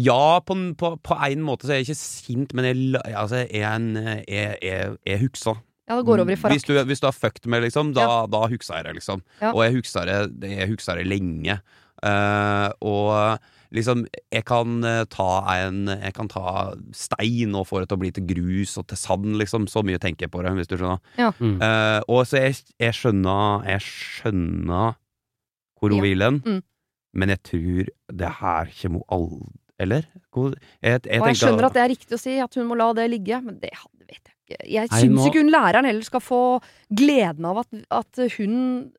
[0.00, 2.76] ja, på, på, på en måte så er jeg ikke sint, men jeg,
[3.12, 3.90] altså, jeg er en
[4.24, 5.52] Jeg, jeg, jeg huksa.
[5.92, 6.66] Ja, det går over i Hvis forakt.
[6.72, 9.20] du, hvis du har fucked med, liksom, da, da huksa jeg det, liksom.
[9.44, 9.52] Ja.
[9.52, 11.60] Og jeg huksa det, jeg huksa det lenge.
[12.02, 13.38] Uh, og
[13.72, 14.00] liksom,
[14.34, 18.10] jeg kan eh, ta en Jeg kan ta stein og få det til å bli
[18.16, 19.68] til grus og til sand, liksom.
[19.70, 20.98] Så mye tenker jeg på det, hvis du skjønner.
[21.38, 21.54] Mm.
[21.62, 24.96] Uh, og så jeg, jeg skjønner Jeg skjønner
[25.78, 26.02] hvor hun Ja.
[26.08, 26.62] vil hen, Mm.
[27.14, 27.86] men jeg tror
[28.18, 30.04] det her kommer hun aldri Eller?
[30.82, 32.92] Jeg, jeg, Og jeg skjønner at det er riktig å si, at hun må la
[32.94, 34.01] det ligge, men det hadde-
[34.60, 34.90] jeg.
[34.92, 35.26] Syns må...
[35.28, 36.42] ikke hun læreren heller skal få
[36.92, 38.54] gleden av at, at hun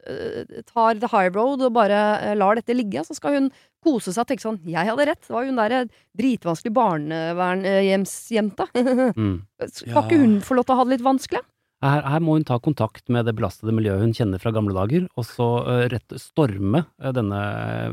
[0.10, 3.06] uh, tar the high road og bare uh, lar dette ligge.
[3.08, 3.52] Så skal hun
[3.84, 5.80] kose seg og tenke sånn 'jeg hadde rett', det var hun derre
[6.16, 8.70] dritvanskelige barnevernhjemsjenta.
[9.18, 9.42] Mm.
[9.68, 10.04] skal Ja.
[10.06, 11.44] ikke hun få lov til å ha det litt vanskelig?
[11.84, 15.10] Her, her må hun ta kontakt med det belastede miljøet hun kjenner fra gamle dager,
[15.20, 17.40] og så uh, rett storme uh, denne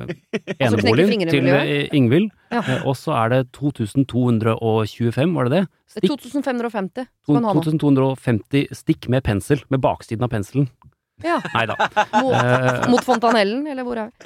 [0.06, 2.30] knekke eneboligen til eh, Ingvild.
[2.54, 2.62] Ja.
[2.62, 5.64] Eh, og så er det 2225, var det det?
[5.90, 6.12] Stikk.
[6.22, 7.64] 2550 skal hun ha nå.
[7.66, 10.70] 2250 stikk med pensel, med baksiden av penselen.
[11.24, 11.40] Ja.
[11.54, 11.74] Nei da.
[12.14, 14.14] Mot, uh, mot fontanellen, eller hvor er vi?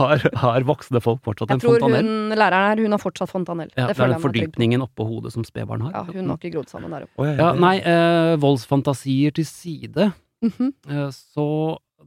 [0.00, 2.06] Har, har voksne folk fortsatt Jeg en tror fontanell?
[2.06, 3.70] hun, læreren her, hun har fortsatt fontanell.
[3.74, 5.92] Ja, det det er den jeg fordypningen oppå hodet som spedbarn har.
[5.96, 7.28] Ja, hun har ikke grodd sammen der oppe.
[7.38, 10.04] Ja, nei, uh, voldsfantasier til side.
[10.44, 10.70] Mm -hmm.
[10.88, 11.46] uh, Så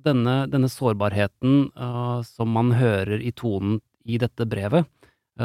[0.03, 1.71] denne, denne sårbarheten
[2.23, 4.85] som man hører i tonen i dette brevet,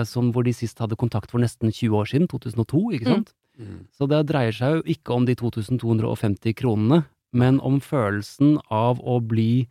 [0.05, 3.29] som hvor de sist hadde kontakt for nesten 20 år siden, 2002, ikke sant?
[3.29, 3.35] Mm.
[3.97, 9.19] Så det dreier seg jo ikke om de 2250 kronene, men om følelsen av å
[9.21, 9.67] bli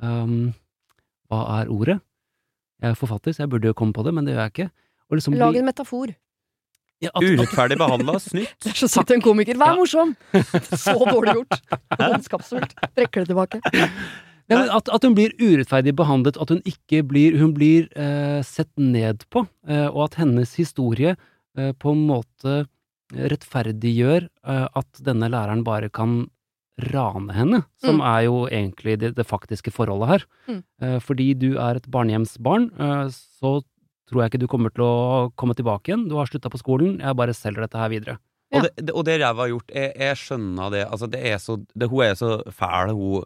[0.00, 0.52] um,
[1.28, 1.98] Hva er ordet?
[2.82, 4.70] Jeg er forfatter, så jeg burde jo komme på det, men det gjør jeg ikke.
[5.12, 6.14] Liksom Lag bli- en metafor.
[7.02, 8.54] Ja, at- at- Urettferdig behandla, snytt.
[8.62, 9.58] Det er så sitter en komiker.
[9.58, 9.76] Vær Ja.
[9.80, 10.14] morsom!
[10.86, 11.58] Så dårlig gjort.
[11.98, 12.74] Ondskapsfullt.
[12.94, 13.60] Trekker det tilbake.
[14.50, 18.42] Ja, men at, at hun blir urettferdig behandlet, at hun ikke blir Hun blir eh,
[18.42, 21.16] sett ned på, eh, og at hennes historie
[21.56, 22.66] eh, på en måte
[23.12, 26.26] rettferdiggjør eh, at denne læreren bare kan
[26.92, 28.06] rane henne, som Mm.
[28.08, 30.24] er jo egentlig det, det faktiske forholdet her.
[30.48, 30.62] Mm.
[30.82, 33.60] Eh, fordi du er et barnehjemsbarn, eh, så
[34.08, 36.08] tror jeg ikke du kommer til å komme tilbake igjen.
[36.08, 38.18] Du har slutta på skolen, jeg bare selger dette her videre.
[38.52, 38.58] Ja.
[38.60, 40.82] Og, det, og det ræva har gjort, jeg, jeg skjønner det.
[40.90, 43.24] Altså, det er så det, Hun er så fæl, hun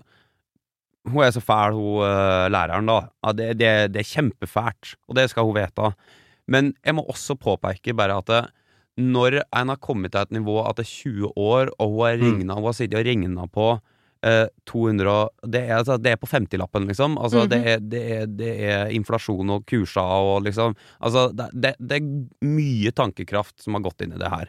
[1.06, 3.08] Hun er så fæl, hun uh, læreren, da.
[3.24, 5.92] Ja, det, det, det er kjempefælt, og det skal hun vite.
[6.50, 8.50] Men jeg må også påpeke bare at
[8.98, 12.16] når en har kommet til et nivå at det er 20 år, og hun har,
[12.16, 12.24] Mm.
[12.38, 13.80] regnet, hun har sittet og regna på
[14.22, 17.16] eh, 200 og- det er, altså, det er på 50-lappen, liksom.
[17.18, 17.48] Altså, Mhm.
[17.50, 21.96] det, er, det, er, det er inflasjon og kurser og liksom Altså, det, det, det
[22.00, 24.48] er mye tankekraft som har gått inn i det her.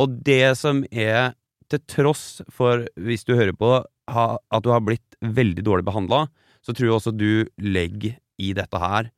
[0.00, 1.34] Og det som er,
[1.68, 6.26] til tross for, hvis du hører på, ha, at du har blitt veldig dårlig behandla,
[6.64, 9.10] så tror jeg også du legger i dette her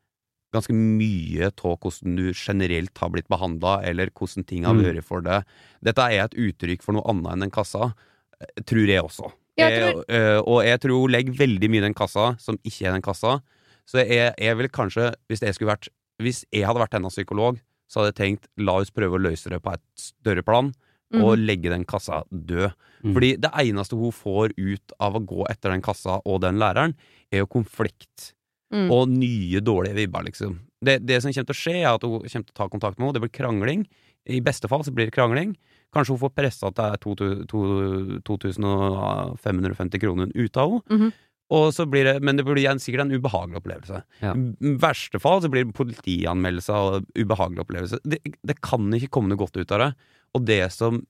[0.53, 4.83] ganske mye av hvordan du generelt har blitt behandla, eller hvordan ting har Mm.
[4.85, 5.45] vært for deg.
[5.83, 7.95] Dette er et uttrykk for noe annet enn den kassa,
[8.41, 9.33] eh, tror jeg også.
[9.57, 12.87] Jeg Jeg, eh, og jeg tror hun legger veldig mye i den kassa som ikke
[12.89, 13.41] er den kassa.
[13.87, 15.89] Så jeg, jeg vil kanskje, hvis jeg vært
[16.21, 19.49] Hvis jeg hadde vært hennes psykolog, så hadde jeg tenkt la oss prøve å løse
[19.51, 20.73] det på et større plan,
[21.15, 21.47] og Mhm.
[21.47, 22.73] legge den kassa død.
[23.03, 23.13] Mm.
[23.15, 26.95] Fordi det eneste hun får ut av å gå etter den kassa og den læreren,
[27.33, 28.35] er jo konflikt
[28.73, 28.89] Mm.
[28.91, 30.55] og nye dårlige vibber, liksom.
[30.83, 32.99] Det, det som kommer til å skje, er at hun kommer til å ta kontakt
[32.99, 33.15] med henne.
[33.19, 33.85] Det blir krangling.
[34.33, 35.53] I beste fall så blir det krangling.
[35.95, 40.83] Kanskje hun får pressa at det er to- to- 2550 kroner ut av henne.
[40.91, 41.13] Mhm.
[41.53, 43.99] Og så blir det, men det blir en, sikkert en ubehagelig opplevelse.
[44.23, 44.33] Ja.
[44.33, 47.99] I verste fall så blir det politianmeldelse og ubehagelig opplevelse.
[48.09, 49.91] Det, det kan ikke komme noe godt ut av det.
[50.33, 51.03] Og det som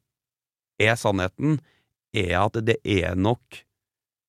[0.82, 1.60] er sannheten,
[2.12, 3.62] er at det er nok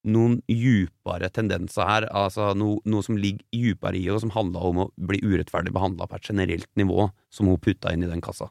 [0.04, 4.82] noen djupere tendenser her, altså noe, noe som ligger djupere i, og som handler om
[4.84, 8.50] å bli urettferdig behandla på et generelt nivå, som hun putta inn i den kassa.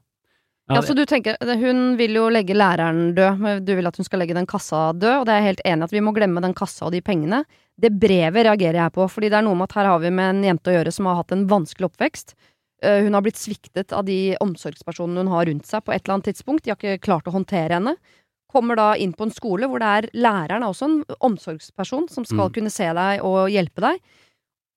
[0.71, 4.07] Ja, så du tenker, Hun vil jo legge læreren død, men du vil at hun
[4.07, 6.15] skal legge den kassa død, og det er jeg helt enig i at vi må
[6.15, 7.43] glemme den kassa og de pengene.
[7.77, 10.31] Det brevet reagerer jeg på, fordi det er noe med at her har vi med
[10.31, 12.35] en jente å gjøre som har hatt en vanskelig oppvekst.
[12.83, 16.19] Eh, Hun har blitt sviktet av de omsorgspersonene hun har rundt seg på et eller
[16.19, 16.65] annet tidspunkt.
[16.65, 17.97] De har ikke klart å håndtere henne.
[18.53, 22.25] Kommer da inn på en skole hvor det er læreren er også en omsorgsperson som
[22.29, 22.53] skal Mm.
[22.59, 24.01] kunne se deg og hjelpe deg.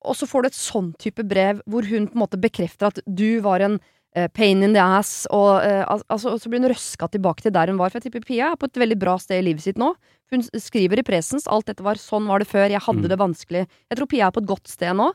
[0.05, 2.99] Og så får du et sånn type brev hvor hun på en måte bekrefter at
[3.07, 3.79] du var en
[4.15, 7.51] uh, pain in the ass, og, uh, altså, og så blir hun røska tilbake til
[7.51, 7.89] der hun var.
[7.89, 9.89] For jeg tipper Pia er på et veldig bra sted i livet sitt nå.
[10.31, 13.09] Hun skriver i presens alt dette var sånn var det før, jeg hadde Mm.
[13.09, 13.67] det vanskelig.
[13.91, 15.11] Jeg tror Pia er på et godt sted nå,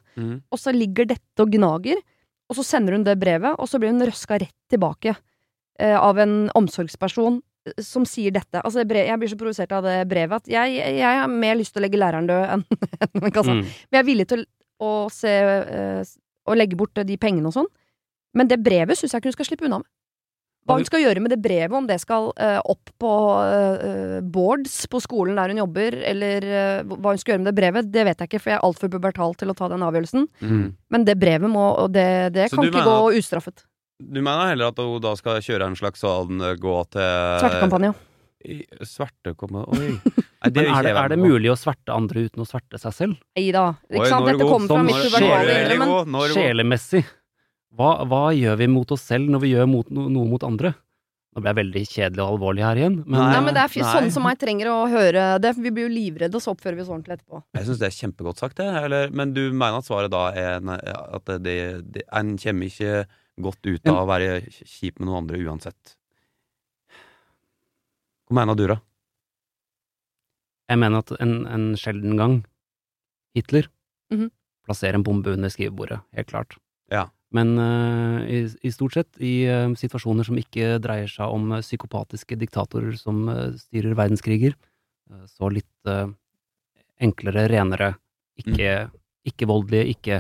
[0.53, 1.97] og så ligger dette og gnager.
[2.51, 5.17] Og så sender hun det brevet, og så blir hun røska rett tilbake
[5.79, 7.41] eh, av en omsorgsperson
[7.85, 8.63] som sier dette.
[8.63, 11.75] Altså, jeg blir så provosert av det brevet at jeg, jeg, jeg har mer lyst
[11.75, 12.65] til å legge læreren død enn
[13.21, 13.57] den kassa.
[13.57, 13.63] Mm.
[13.67, 14.45] Men jeg er villig til
[14.81, 16.13] å se eh,
[16.49, 17.69] Å legge bort de pengene og sånn.
[18.35, 19.91] Men det brevet syns jeg ikke hun skal slippe unna med.
[20.69, 24.75] Hva hun skal gjøre med det brevet, om det skal uh, opp på uh, boards
[24.93, 28.05] på skolen der hun jobber, eller uh, hva hun skal gjøre med det brevet, det
[28.07, 30.29] vet jeg ikke, for jeg er altfor pubertal til å ta den avgjørelsen.
[30.93, 33.65] Men det brevet må Og det, det kan ikke gå ustraffet.
[34.01, 37.05] Du mener heller at hun da skal kjøre en slags sånn eh, gå til
[37.43, 37.93] Svertekampanje.
[38.89, 39.95] Svertekampanje Oi.
[40.41, 43.17] Nei, vil er det, er det mulig å sverte andre uten å sverte seg selv?
[43.37, 43.67] Nei da.
[43.93, 44.29] Ikke sant?
[44.31, 46.31] Dette kommer fra mitt pubertale er det.
[46.33, 47.03] Sjelemessig.
[47.77, 50.73] Hva, hva gjør vi mot oss selv når vi gjør mot, no, noe mot andre?
[51.31, 53.75] Nå ble jeg veldig kjedelig og alvorlig her igjen, men, Nei, Nei, men det er.
[53.87, 56.83] Sånne som meg trenger å høre det, vi blir jo livredde, og så oppfører vi
[56.83, 57.43] oss ordentlig etterpå.
[57.55, 58.67] Jeg syns det er kjempegodt sagt, det.
[58.81, 61.61] Eller, men du mener at svaret da er nei, at det,
[61.95, 63.05] det, en kommer ikke
[63.39, 65.97] godt ut av å være kjip med noen andre uansett?
[68.31, 68.79] Hva mener du, da?
[70.71, 72.41] Jeg mener at en, en sjelden gang
[73.35, 73.69] Hitler
[74.11, 74.31] Mhm.
[74.67, 76.57] plasserer en bombe under skrivebordet, helt klart.
[76.91, 77.09] Ja.
[77.31, 81.61] Men uh, i, i stort sett i uh, situasjoner som ikke dreier seg om uh,
[81.63, 83.23] psykopatiske diktatorer som
[83.59, 84.57] styrer verdenskriger,
[85.27, 85.89] så litt
[87.03, 87.95] enklere, renere,
[88.39, 88.93] ikke, Mm.
[89.27, 90.19] ikke voldelige, ikke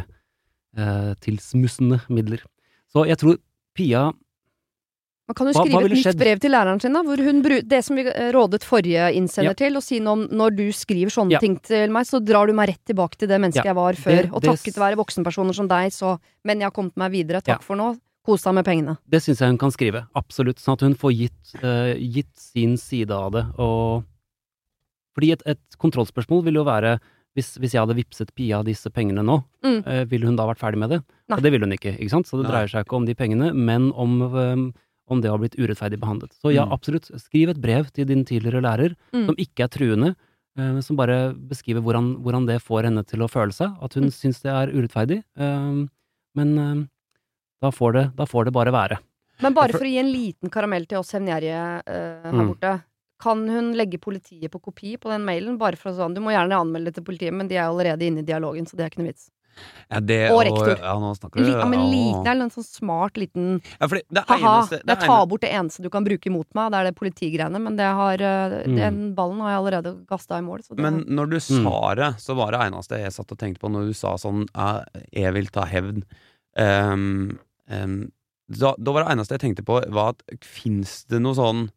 [0.77, 2.43] eh, tilsmussende midler.
[2.93, 3.39] Så jeg tror
[3.77, 4.11] Pia
[5.31, 6.19] Man kan jo Hva- hva skrive et nytt skjedd?
[6.19, 9.53] brev til læreren sin, da, hvor hun bru det som vi eh, rådet forrige innsender
[9.53, 9.59] Ja.
[9.61, 11.39] til, og si noe om når du skriver sånne Ja.
[11.39, 13.93] ting til meg, så drar du meg rett tilbake til det mennesket Ja, jeg var
[13.95, 14.23] før.
[14.23, 17.13] det- og det takket s- være voksenpersoner som deg, så Men jeg har kommet meg
[17.13, 17.41] videre.
[17.43, 17.97] Takk for nå.
[18.27, 18.99] Kos deg med pengene.
[19.09, 20.57] Det syns jeg hun kan skrive, absolutt.
[20.59, 23.47] Sånn at hun får gitt, uh, gitt sin side av det.
[23.59, 24.05] Og
[25.15, 26.99] Fordi et, et kontrollspørsmål vil jo være
[27.37, 29.87] hvis, hvis jeg hadde vippset Pia disse pengene nå, Mm.
[29.87, 31.03] eh, ville hun da vært ferdig med det?
[31.29, 31.37] Nei.
[31.37, 32.27] Og det ville hun ikke, ikke sant?
[32.27, 32.53] Så det Nei.
[32.53, 34.73] dreier seg ikke om de pengene, men om, eh,
[35.11, 36.33] om det har blitt urettferdig behandlet.
[36.43, 36.73] Så ja, Mm.
[36.73, 37.11] absolutt.
[37.21, 39.27] Skriv et brev til din tidligere lærer, Mm.
[39.27, 40.17] som ikke er truende,
[40.59, 44.05] eh, som bare beskriver hvordan, hvordan det får henne til å føle seg, at hun
[44.05, 44.11] Mm.
[44.11, 45.23] syns det er urettferdig.
[45.37, 45.87] Eh,
[46.35, 46.87] men eh,
[47.63, 48.99] da, får det, da får det bare være.
[49.43, 52.55] Men bare for- for å gi en liten karamell til oss hevngjerrige eh, her Mm.
[52.55, 52.83] borte.
[53.21, 55.59] Kan hun legge politiet på kopi på den mailen?
[55.61, 58.07] Bare for å sånn, Du må gjerne anmelde det til politiet, men de er allerede
[58.07, 59.29] inne i dialogen, så det er ikke noe vits.
[59.91, 60.79] Ja, det, Og rektor.
[60.79, 64.23] Ja, nå snakker du ja, men liten er en sånn smart liten Ja, fordi det
[64.29, 67.61] Ha-ha, jeg tar bort det eneste du kan bruke mot meg, det er det politigreiene,
[67.61, 68.77] men det har, eh, Mm.
[68.77, 70.63] den ballen har jeg allerede kasta i mål.
[70.63, 73.61] Så det, Men når du sa det, så var det eneste jeg satt og tenkte
[73.61, 74.47] på når du sa sånn
[75.13, 76.05] Jeg vil ta hevn.
[76.57, 78.13] Um, um,
[78.49, 81.71] da, da var det eneste jeg tenkte på, var at fins det noe sånn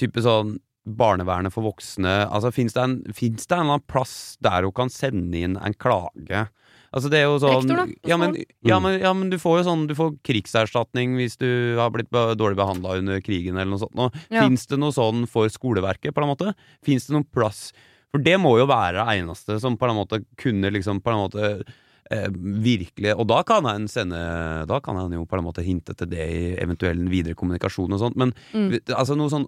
[0.00, 0.56] Type sånn
[0.88, 4.72] barnevernet for voksne Altså Fins det, en- finnes det en eller annen plass der hun
[4.72, 6.46] kan sende inn en klage?
[6.90, 8.32] Altså det er jo sånn Rektor, da, ja men,
[8.66, 8.82] ja, Mm.
[8.82, 12.56] men, ja, men du får jo sånn Du får krigserstatning hvis du har blitt dårlig
[12.58, 13.94] behandla under krigen eller noe sånt.
[13.94, 14.08] Nå.
[14.30, 14.42] Ja.
[14.48, 16.54] Fins det noe sånn for skoleverket, på en måte?
[16.82, 17.72] Fins det noen plass
[18.10, 21.22] For det må jo være det eneste som på en måte kunne liksom på en
[21.28, 21.62] måte
[22.10, 24.18] eh, virkelig Og da kan en sende
[24.66, 28.00] Da kan en jo på en måte hinte til det i eventuell videre kommunikasjon og
[28.02, 28.80] sånt, men Mm.
[28.96, 29.46] altså noe sånn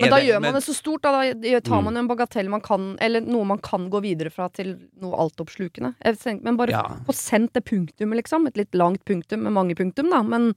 [0.00, 1.32] men da det- gjør man det så stort, da.
[1.34, 1.84] Da tar Mm.
[1.84, 5.14] man jo en bagatell man kan, eller noe man kan gå videre fra til noe
[5.16, 5.94] altoppslukende.
[6.04, 6.82] Jeg Men bare Ja.
[7.06, 8.46] få sendt det punktumet, liksom.
[8.46, 10.22] Et litt langt punktum med mange punktum, da.
[10.22, 10.54] Men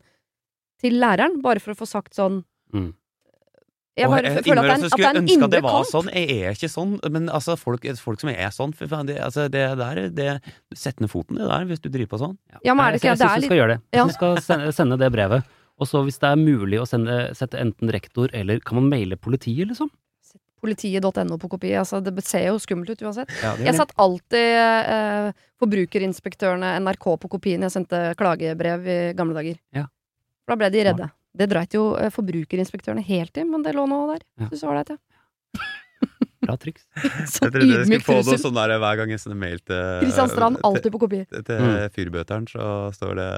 [0.81, 2.93] til læreren, bare for å få sagt sånn Mm.
[3.97, 5.63] Jeg bare jeg- føler at det er en, jeg at det er en indre det
[5.63, 5.87] var kamp.
[5.87, 6.13] sånn.
[6.13, 8.73] Jeg er ikke sånn, men altså folk, folk som er sånn,
[9.07, 10.41] det, altså, det der det,
[10.75, 12.37] Sett ned foten det der, hvis du driver på sånn.
[12.63, 13.81] Ja, men er det Jeg- ikke jeg det syns du skal gjøre det.
[13.93, 14.05] Ja.
[14.05, 15.43] Du skal sende, sende det brevet.
[15.77, 19.17] Og så hvis det er mulig å sende, sette enten rektor eller Kan man maile
[19.17, 19.91] politiet, liksom?
[20.57, 21.69] Politiet.no på kopi.
[21.77, 23.29] Altså, det ser jo skummelt ut uansett.
[23.43, 25.27] Ja, Jeg satt alltid eh,
[25.61, 29.59] forbrukerinspektørene NRK på kopien jeg sendte klagebrev i gamle dager.
[29.77, 29.85] Ja.
[30.49, 31.11] Da ble de redde.
[31.37, 34.25] Det dreit jo eh, forbrukerinspektørene helt i, men det lå nå der.
[34.41, 34.49] Ja.
[34.49, 34.97] Syns det
[36.45, 37.51] var så jeg.
[37.51, 40.57] trodde jeg skulle få noe sånn der hver gang jeg sender mail til Kristian Strand,
[40.63, 41.23] alltid på kopi.
[41.31, 41.89] til, til Mm.
[41.95, 43.29] fyrbøteren, så står det,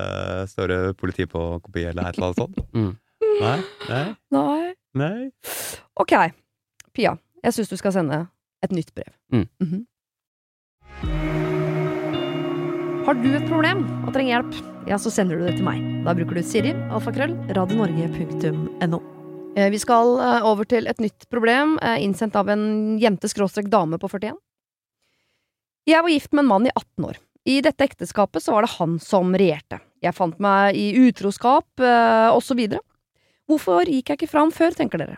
[0.51, 2.59] står det politi på kopi eller et eller annet sånt.
[2.73, 2.97] Mm.
[3.39, 3.59] Nei,
[3.89, 4.73] nei, Nei.
[4.95, 5.31] nei.
[5.95, 6.11] Ok.
[6.93, 8.27] Pia, jeg syns du skal sende
[8.63, 9.13] et nytt brev.
[9.31, 9.47] Mm.
[9.61, 9.85] -hmm.
[13.05, 14.53] Har du et problem og trenger hjelp,
[14.87, 15.79] ja, så sender du det til meg.
[16.05, 18.99] Da bruker du Siri, alfakrøll, radionorge.no.
[19.55, 24.09] Eh, Vi skal eh, over til et nytt problem, eh, innsendt av en jente-dame på
[24.09, 24.37] 41.
[25.89, 27.17] Jeg var gift med en mann i 18 år.
[27.49, 29.79] I dette ekteskapet så var det han som regjerte.
[30.03, 31.65] Jeg fant meg i utroskap,
[32.35, 32.59] osv.
[33.49, 35.17] Hvorfor gikk jeg ikke fram før, tenker dere?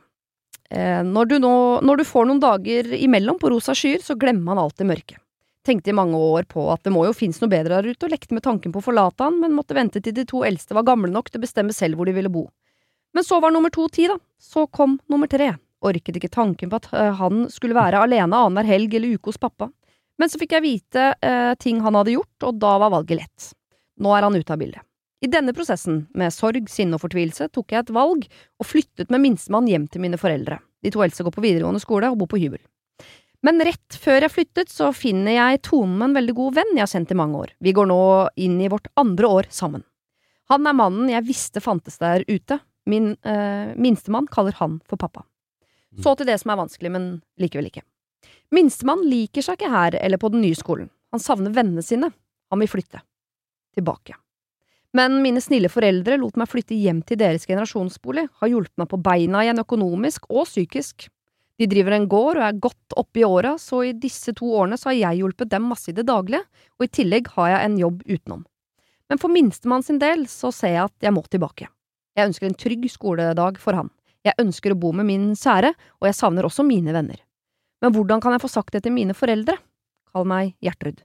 [1.04, 4.62] Når, du nå, når du får noen dager imellom på rosa skyer, så glemmer man
[4.64, 5.20] alltid mørket.
[5.68, 8.14] Tenkte i mange år på at det må jo finnes noe bedre der ute, og
[8.14, 10.88] lekte med tanken på å forlate han, men måtte vente til de to eldste var
[10.88, 12.48] gamle nok til å bestemme selv hvor de ville bo.
[13.14, 14.18] Men så var nummer to ti, da.
[14.40, 15.54] Så kom nummer tre.
[15.82, 19.42] Orket ikke tanken på at eh, han skulle være alene annenhver helg eller uke hos
[19.42, 19.72] pappa.
[20.22, 23.52] Men så fikk jeg vite eh, ting han hadde gjort, og da var valget lett.
[24.02, 24.86] Nå er han ute av bildet.
[25.22, 29.22] I denne prosessen, med sorg, sinne og fortvilelse, tok jeg et valg og flyttet med
[29.22, 30.58] minstemann hjem til mine foreldre.
[30.82, 32.62] De to eldste går på videregående skole og bor på hybel.
[33.46, 36.84] Men rett før jeg flyttet, så finner jeg tonen med en veldig god venn jeg
[36.84, 37.54] har kjent i mange år.
[37.62, 38.02] Vi går nå
[38.42, 39.86] inn i vårt andre år sammen.
[40.54, 42.60] Han er mannen jeg visste fantes der ute.
[42.90, 45.26] Min eh, minstemann kaller han for pappa.
[46.02, 47.08] Så til det som er vanskelig, men
[47.42, 47.84] likevel ikke.
[48.56, 50.90] Minstemann liker seg ikke her eller på den nye skolen.
[51.12, 52.12] Han savner vennene sine.
[52.52, 53.02] Han vil flytte.
[53.76, 54.16] Tilbake.
[54.96, 59.00] Men mine snille foreldre lot meg flytte hjem til deres generasjonsbolig, har hjulpet meg på
[59.00, 61.08] beina igjen økonomisk og psykisk.
[61.62, 64.80] De driver en gård og er godt oppe i åra, så i disse to årene
[64.80, 66.44] så har jeg hjulpet dem masse i det daglige,
[66.80, 68.42] og i tillegg har jeg en jobb utenom.
[69.12, 71.70] Men for minstemann sin del så ser jeg at jeg må tilbake.
[72.18, 73.90] Jeg ønsker en trygg skoledag for han.
[74.26, 75.72] Jeg ønsker å bo med min kjære,
[76.02, 77.22] og jeg savner også mine venner.
[77.82, 79.56] Men hvordan kan jeg få sagt det til mine foreldre?
[80.12, 81.02] Kall meg Gjertrud.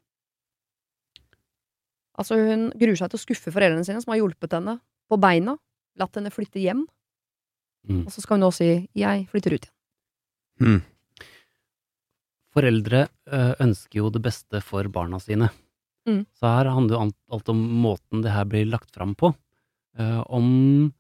[2.17, 4.79] Altså, hun gruer seg til å skuffe foreldrene sine, som har hjulpet henne
[5.11, 5.57] på beina,
[6.01, 6.87] latt henne flytte hjem,
[7.87, 8.01] Mm.
[8.03, 10.67] og så skal hun nå si 'jeg flytter ut igjen'.
[10.67, 10.83] Mm.
[12.57, 15.51] Foreldre eh, ønsker jo det beste for barna sine.
[16.09, 16.27] Mm.
[16.35, 19.35] Så her handler jo alt om måten det her blir lagt fram på.
[19.99, 20.93] Eh, om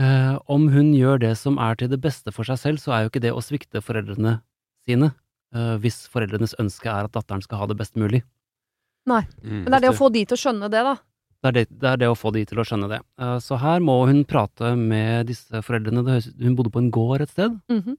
[0.00, 3.04] eh, Om hun gjør det som er til det beste for seg selv, så er
[3.04, 4.40] jo ikke det å svikte foreldrene
[4.86, 5.12] sine,
[5.54, 8.22] eh, hvis foreldrenes ønske er at datteren skal ha det best mulig.
[9.06, 9.22] Mm,
[9.62, 10.96] Men det er det å få de til å skjønne det, da.
[11.42, 13.00] Det er det, det er det å få de til å skjønne det.
[13.22, 16.02] Eh, så her må hun prate med disse foreldrene.
[16.42, 17.96] Hun bodde på en gård et sted, Mhm.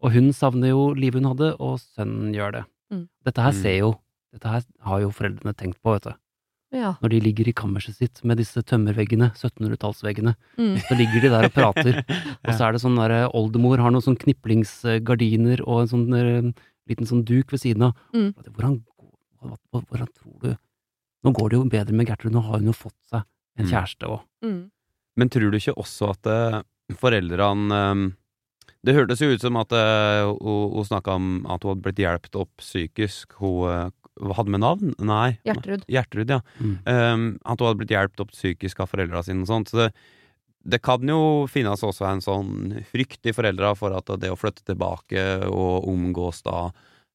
[0.00, 2.64] og hun savner jo livet hun hadde, og sønnen gjør det.
[2.90, 3.08] Mm.
[3.24, 3.62] Dette her Mm.
[3.62, 3.98] ser jo
[4.30, 6.12] Dette her har jo foreldrene tenkt på, vet du.
[6.74, 6.90] Ja.
[7.00, 10.74] Når de ligger i kammerset sitt med disse tømmerveggene, 1700-tallsveggene, Mm.
[10.84, 12.00] så ligger de der og prater,
[12.44, 16.50] og så er det sånn derre oldemor har noen sånn kniplingsgardiner og en sånn eh,
[16.88, 17.96] liten sånn duk ved siden av.
[18.12, 18.34] Mm.
[18.52, 18.80] Hvordan,
[19.72, 20.56] hvordan tror du
[21.26, 23.24] Nå går det jo bedre med Gertrud, nå har hun jo fått seg
[23.58, 23.70] en Mm.
[23.72, 24.20] kjæreste òg.
[24.44, 24.60] Mm.
[25.18, 26.60] Men tror du ikke også at eh,
[26.94, 28.12] foreldrene eh,
[28.86, 31.98] Det hørtes jo ut som at eh, hun, hun snakka om at hun hadde blitt
[32.04, 33.32] hjulpet opp psykisk.
[33.40, 33.90] Hun eh,
[34.36, 34.92] hadde med navn?
[34.98, 35.38] Nei.
[35.46, 35.86] Gjertrud.
[35.90, 36.40] Gjertrud, ja.
[36.58, 36.76] Mm.
[36.84, 39.72] Um, at hun hadde blitt hjulpet opp psykisk av foreldra sine og sånt.
[39.72, 39.88] Så det,
[40.68, 42.52] det kan jo finnes også en sånn
[42.90, 46.68] frykt i foreldra for at det å flytte tilbake og omgås da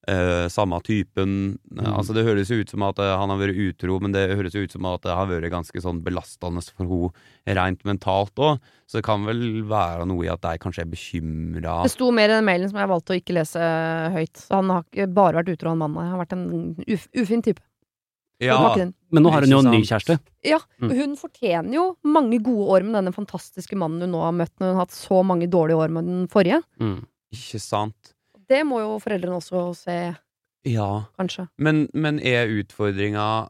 [0.08, 1.88] eh, samme typen Mm.
[1.98, 4.54] Altså Det høres jo ut som at eh, han har vært utro, men det høres
[4.54, 8.60] jo ut som at det har vært ganske sånn belastende for henne rent mentalt òg.
[8.86, 12.30] Så det kan vel være noe i at de kanskje er bekymra Det sto mer
[12.30, 13.60] i den mailen som jeg valgte å ikke lese
[14.14, 14.38] høyt.
[14.38, 15.98] Så han har ikke bare vært utro, han mannen.
[16.04, 17.62] Han har vært en uf ufin type.
[18.44, 18.60] Ja.
[19.10, 20.20] Men nå har hun jo en ny kjæreste.
[20.44, 20.92] Ja, Mm.
[21.00, 24.68] hun fortjener jo mange gode år med denne fantastiske mannen hun nå har møtt, når
[24.68, 26.62] hun har hatt så mange dårlige år med den forrige.
[26.80, 27.06] Mm.
[27.34, 28.13] ikke sant?
[28.54, 29.98] Det må jo foreldrene også se,
[30.70, 30.90] Ja.
[31.20, 31.48] kanskje.
[31.58, 33.50] Men, men er utfordringa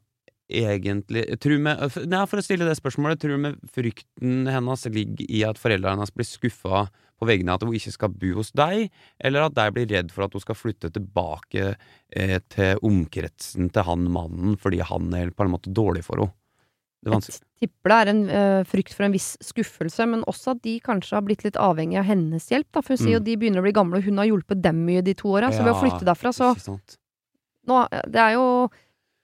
[0.53, 5.43] egentlig tror vi, nei, For å stille det spørsmålet, tror vi frykten hennes ligger i
[5.47, 6.85] at foreldrene hennes blir skuffa
[7.19, 8.89] på vegne av at hun ikke skal bo hos deg,
[9.23, 13.87] eller at de blir redd for at hun skal flytte tilbake eh, til omkretsen til
[13.87, 16.35] han mannen fordi han er på en måte dårlig for henne?
[17.03, 20.61] Det Jeg tipper det er en uh, frykt for en viss skuffelse, men også at
[20.63, 22.69] de kanskje har blitt litt avhengig av hennes hjelp.
[22.71, 22.81] Da.
[22.81, 23.19] For å si, mm.
[23.19, 23.25] Mm.
[23.27, 25.51] de begynner å bli gamle, og hun har hjulpet dem mye de to åra.
[25.51, 26.53] Så ved å Ja, flytte derfra, så
[27.67, 28.69] nå, Det er jo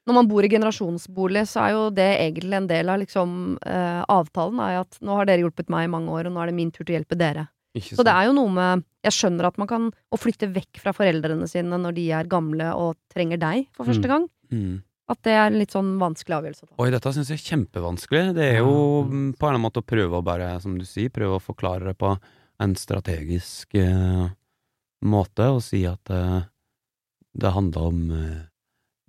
[0.07, 4.01] Når man bor i generasjonsbolig, så er jo det egentlig en del av liksom uh,
[4.09, 4.57] avtalen.
[4.59, 6.71] Er at nå har dere hjulpet meg i mange år, og nå er det min
[6.71, 7.43] tur til å hjelpe dere.
[7.77, 10.91] Så det er jo noe med Jeg skjønner at man kan Å flytte vekk fra
[10.91, 14.09] foreldrene sine når de er gamle og trenger deg for første Mm.
[14.09, 14.25] gang.
[14.51, 14.81] Mm.
[15.09, 16.67] At det er en litt sånn vanskelig avgjørelse.
[16.77, 18.23] Oi, dette syns jeg er kjempevanskelig.
[18.37, 21.09] Det er jo på en eller annen måte å prøve å bare, som du sier,
[21.13, 22.13] prøve å forklare det på
[22.59, 24.27] en strategisk eh,
[25.09, 26.41] måte, og si at eh,
[27.39, 28.41] det handler om eh,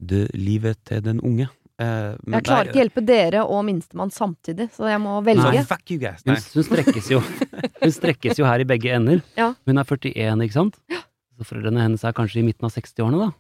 [0.01, 1.51] det, livet til den unge.
[1.81, 5.53] Eh, men Jeg klarer ikke å hjelpe dere og minstemann samtidig, så jeg må velge.
[5.53, 6.25] Nei, fuck you guys.
[6.25, 7.21] Hun, hun, strekkes jo,
[7.83, 9.23] hun strekkes jo her i begge ender.
[9.37, 9.53] Ja.
[9.69, 10.81] Hun er 41, ikke sant?
[10.93, 11.05] Ja.
[11.37, 13.33] Så foreldrene hennes er kanskje i midten av 60-årene, da.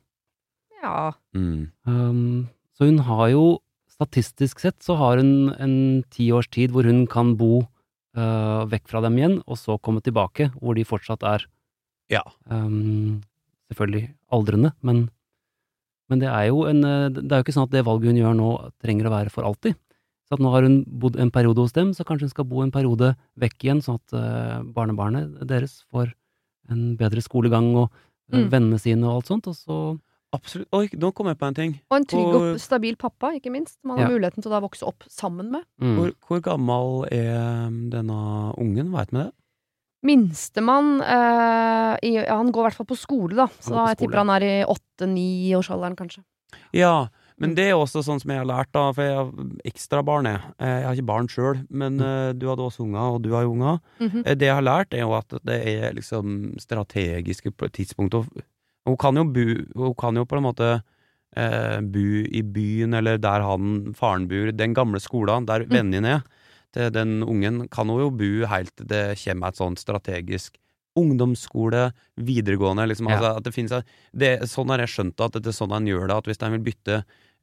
[0.83, 1.13] Ja.
[1.37, 1.71] Mm.
[1.87, 3.45] Um, så hun har jo,
[4.01, 5.75] statistisk sett, så har hun en
[6.15, 7.67] tiårs tid hvor hun kan bo
[8.17, 11.45] uh, vekk fra dem igjen, og så komme tilbake, hvor de fortsatt er
[12.11, 12.23] Ja.
[12.49, 13.21] um,
[13.71, 15.11] selvfølgelig aldrende, men,
[16.09, 18.23] men det er jo en uh, Det er jo ikke sånn at det valget hun
[18.23, 18.51] gjør nå,
[18.83, 19.77] trenger å være for alltid.
[20.31, 22.63] Så at nå har hun bodd en periode hos dem, så kanskje hun skal bo
[22.65, 26.15] en periode vekk igjen, sånn at uh, barnebarnet deres får
[26.71, 27.99] en bedre skolegang og uh,
[28.31, 28.45] Mm.
[28.49, 29.77] vennene sine og alt sånt, og så
[30.33, 30.69] Absolutt.
[30.73, 31.73] Oi, nå kom jeg på en ting.
[31.91, 33.79] Og en trygg og stabil pappa, ikke minst.
[33.83, 34.15] Man har Ja.
[34.15, 35.65] muligheten til å da vokse opp sammen med.
[35.83, 35.97] mm.
[35.97, 38.93] Hvor, hvor gammel er denne ungen?
[38.93, 39.33] Veit vi det?
[40.03, 43.49] Minstemann eh, i, ja, Han går i hvert fall på skole, da.
[43.61, 46.23] Så da jeg tipper han er i åtte-niårsalderen, kanskje.
[46.73, 47.09] Ja,
[47.41, 49.31] men det er også sånn som jeg har lært, da, for jeg har
[49.65, 50.41] ekstra barn, jeg.
[50.61, 52.39] Eh, Jeg har ikke barn sjøl, men mm.
[52.39, 53.81] du hadde også unger, og du har jo unger.
[53.99, 54.23] Mm -hmm.
[54.39, 58.15] Det jeg har lært, er jo at det er liksom strategiske tidspunkt.
[58.15, 58.27] og
[58.89, 59.45] Hun kan jo, bu,
[59.77, 60.69] hun kan jo på en måte
[61.37, 66.25] eh, bo i byen, eller der han faren bor, den gamle skolen, der vennene er
[66.73, 70.57] til den ungen, kan hun jo bo helt til det kommer et sånt strategisk
[70.99, 73.09] ungdomsskole, videregående, liksom.
[73.11, 73.17] Ja.
[73.19, 76.09] Altså, at det finnes, det, sånn har jeg skjønt at det er sånn han gjør
[76.11, 76.97] det, at hvis han vil bytte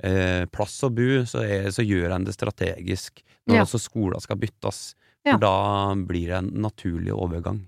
[0.03, 3.63] eh, plass å bo, så, er, så gjør han det strategisk når Ja.
[3.63, 4.81] også skolen skal byttes.
[5.27, 5.37] Ja.
[5.39, 7.63] Da blir det en naturlig overgang.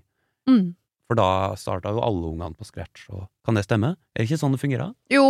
[0.48, 0.74] Mm.
[1.10, 3.08] For da starta jo alle ungene på scratch.
[3.10, 3.96] Og kan det stemme?
[4.14, 4.92] Er det ikke sånn det fungerer?
[5.10, 5.24] Jo,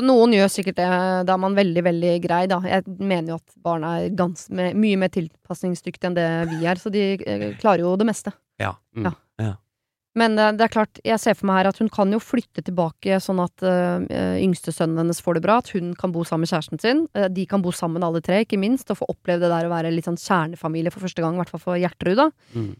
[0.00, 0.86] noen gjør sikkert det.
[1.28, 2.62] Da er man veldig, veldig grei, da.
[2.64, 6.88] Jeg mener jo at barna er gans mye mer tilpasningsdyktige enn det vi er, så
[6.94, 8.32] de eh, klarer jo det meste.
[8.56, 8.78] Ja.
[10.16, 12.64] Men eh, det er klart, jeg ser for meg her at hun kan jo flytte
[12.64, 14.00] tilbake sånn at uh,
[14.40, 17.04] yngste sønnen hennes får det bra, at hun kan bo sammen med kjæresten sin.
[17.12, 19.74] Uh, de kan bo sammen alle tre, ikke minst, og få oppleve det der å
[19.74, 22.30] være litt sånn kjernefamilie for første gang, i hvert fall for Gjertrud, da.
[22.56, 22.72] Mm.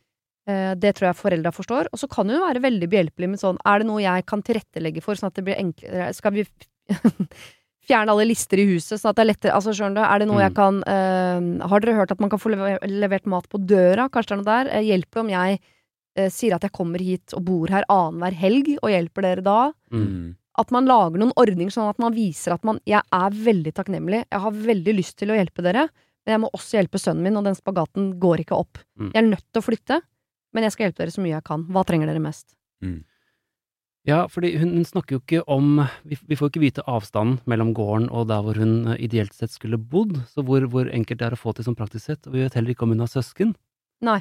[0.46, 1.88] Eh, det tror jeg foreldra forstår.
[1.90, 5.02] Og så kan hun være veldig behjelpelig med sånn Er det noe jeg kan tilrettelegge
[5.02, 6.44] for, sånn at det blir enklere Skal vi
[7.86, 10.28] fjerne alle lister i huset, sånn at det er lettere Altså, skjønner du, er det
[10.30, 10.58] noe jeg Mm.
[10.58, 14.08] kan uh, Har dere hørt at man kan få levert mat på døra?
[14.10, 14.72] Kanskje det er noe der?
[14.74, 18.38] Eh, hjelper det om jeg uh, sier at jeg kommer hit og bor her annenhver
[18.38, 19.60] helg, og hjelper dere da?
[19.92, 20.36] Mm.
[20.56, 24.24] At man lager noen ordninger sånn at man viser at man Jeg er veldig takknemlig,
[24.30, 25.88] jeg har veldig lyst til å hjelpe dere,
[26.24, 28.78] men jeg må også hjelpe sønnen min, og den spagaten går ikke opp.
[28.98, 29.10] Mm.
[29.12, 30.00] Jeg er nødt til å flytte,
[30.56, 31.66] men jeg skal hjelpe dere så mye jeg kan.
[31.68, 32.56] Hva trenger dere mest?
[34.06, 37.40] Ja, fordi hun, hun snakker jo ikke om vi, vi får jo ikke vite avstanden
[37.50, 41.18] mellom gården og der hvor hun eh, ideelt sett skulle bodd, så hvor, hvor enkelt
[41.18, 43.02] det er å få til som praktisk sett, og vi vet heller ikke om hun
[43.02, 43.56] har søsken.
[44.06, 44.20] Nei.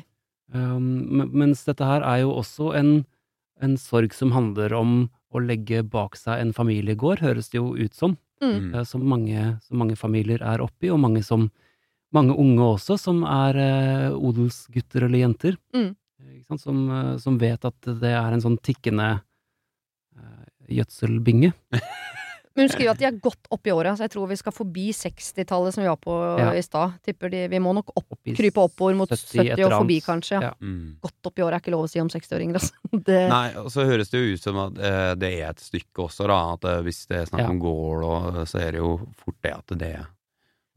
[0.53, 2.91] Um, mens dette her er jo også en,
[3.61, 4.95] en sorg som handler om
[5.36, 8.73] å legge bak seg en familiegård, høres det jo ut som, Mm.
[8.75, 11.45] Uh, som mange, som mange familier er oppi, og mange, som,
[12.13, 15.93] mange unge også, som er eh, odelsgutter eller jenter, Mm.
[16.26, 16.65] Eh, ikke sant?
[16.65, 19.13] Som, eh, som vet at det er en sånn tikkende
[20.17, 21.53] uh, gjødselbinge.
[22.55, 24.53] Men hun skriver at de er godt opp i åra, så jeg tror vi skal
[24.55, 26.53] forbi 60-tallet som vi var på Ja.
[26.55, 26.93] i stad.
[27.03, 30.39] Tipper de Vi må nok opp, Oppi krype oppover mot 70 70 og forbi, kanskje.
[30.39, 30.53] Ja.
[30.53, 30.53] Ja.
[30.63, 30.93] Mm.
[31.03, 32.71] Godt opp i åra er ikke lov å si om 60-åringer, altså.
[33.09, 36.05] Det, Nei, og så høres det jo ut som at eh, det er et stykke
[36.07, 36.39] også, da.
[36.55, 37.49] At eh, hvis det er snakk Ja.
[37.51, 40.05] om gård, og, så er det jo fort det at det er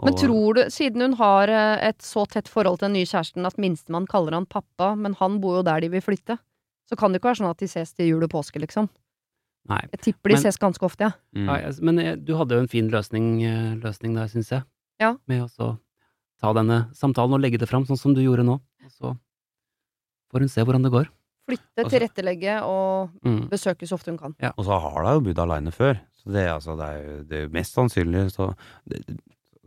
[0.05, 3.45] Men tror du, siden hun har eh, et så tett forhold til den nye kjæresten
[3.47, 6.39] at minstemann kaller han pappa, men han bor jo der de vil flytte,
[6.89, 8.89] så kan det ikke være sånn at de ses til jul og påske, liksom.
[9.69, 9.81] Nei.
[9.93, 11.11] Jeg tipper de Men- ses ganske ofte, ja.
[11.35, 11.47] Mm.
[11.47, 14.63] Nei, altså, men eh, du hadde jo en fin løsning, eh, løsning der, syns jeg.
[15.01, 15.17] Ja.
[15.27, 15.79] Med å
[16.41, 18.61] ta denne samtalen og legge det fram, sånn som du gjorde nå.
[18.87, 19.17] Og så
[20.33, 21.09] får hun se hvordan det går.
[21.49, 23.49] Flytte, Altså- tilrettelegge og Mm.
[23.49, 24.35] besøke så ofte hun kan.
[24.57, 27.23] Og så har hun jo bodd aleine før, så det, er altså, det er jo
[27.25, 28.55] det er mest sannsynlig så,
[28.87, 29.03] det,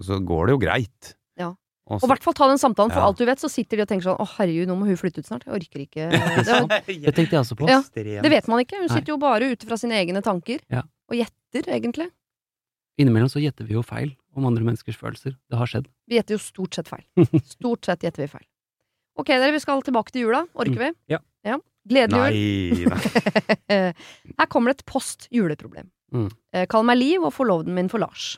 [0.06, 1.12] så går det jo greit.
[1.40, 1.50] Ja.
[1.92, 3.08] Og Og i hvert fall ta den samtalen, for Ja.
[3.10, 5.20] alt du vet, så sitter de og tenker sånn å herregud, nå må hun flytte
[5.20, 5.44] ut snart.
[5.46, 6.10] Jeg orker ikke.
[6.88, 7.68] Det, Det tenkte jeg også på.
[7.70, 7.82] Ja.
[7.94, 8.80] Det vet man ikke.
[8.80, 10.60] Hun sitter jo bare ute fra sine egne tanker.
[10.72, 10.84] Ja.
[11.12, 12.10] Og gjetter, egentlig.
[13.02, 15.36] Innimellom så gjetter vi jo feil om andre menneskers følelser.
[15.50, 15.88] Det har skjedd.
[16.08, 17.04] Vi gjetter jo stort sett feil.
[17.58, 18.46] Stort sett gjetter vi feil.
[19.20, 20.46] Ok, dere, vi skal tilbake til jula.
[20.56, 20.92] Orker vi?
[21.12, 21.20] Ja.
[21.90, 22.92] Gledelig jul.
[23.72, 25.90] Her kommer det et post juleproblem.
[26.14, 26.28] Mm.
[26.54, 28.36] Eh, Kall meg Liv og forloveden min for Lars.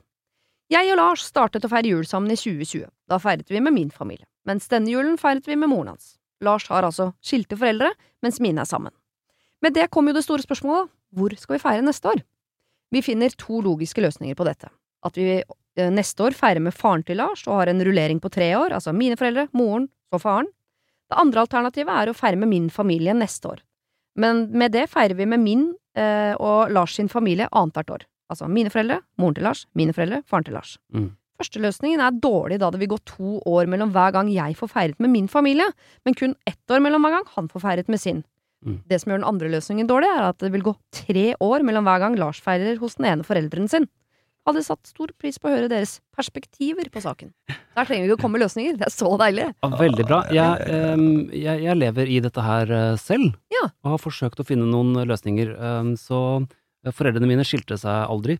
[0.71, 2.87] Jeg og Lars startet å feire jul sammen i 2020.
[3.09, 4.25] Da feiret vi med min familie.
[4.47, 6.15] Mens denne julen feiret vi med moren hans.
[6.43, 7.91] Lars har altså skilte foreldre,
[8.23, 8.93] mens mine er sammen.
[9.63, 10.91] Med det kom jo det store spørsmålet.
[11.13, 12.23] Hvor skal vi feire neste år?
[12.93, 14.71] Vi finner to logiske løsninger på dette.
[15.05, 18.31] At vi eh, neste år feirer med faren til Lars og har en rullering på
[18.33, 20.49] tre år, altså mine foreldre, moren, og faren.
[21.09, 23.63] Det andre alternativet er å feire med min familie neste år.
[24.19, 28.05] Men med det feirer vi med min eh, og Lars sin familie annethvert år.
[28.33, 30.75] Altså mine foreldre, moren til Lars, mine foreldre, faren til Lars.
[30.93, 31.11] Mm.
[31.39, 34.99] Førsteløsningen er dårlig da det vil gå to år mellom hver gang jeg får feiret
[35.01, 35.65] med min familie,
[36.05, 38.21] men kun ett år mellom hver gang han får feiret med sin.
[38.63, 38.77] Mm.
[38.87, 41.83] Det som gjør den andre løsningen dårlig, er at det vil gå tre år mellom
[41.89, 43.89] hver gang Lars feirer hos den ene forelderen sin.
[44.47, 47.29] Hadde satt stor pris på å høre deres perspektiver på saken.
[47.47, 49.45] Der trenger vi ikke å komme med løsninger, det er så deilig.
[49.63, 50.17] Ja, veldig bra.
[50.35, 53.69] Jeg, um, jeg, jeg lever i dette her eh, selv, Ja.
[53.83, 55.55] og har forsøkt å finne noen løsninger.
[55.59, 56.19] um, så
[56.91, 58.39] foreldrene mine skilte seg aldri.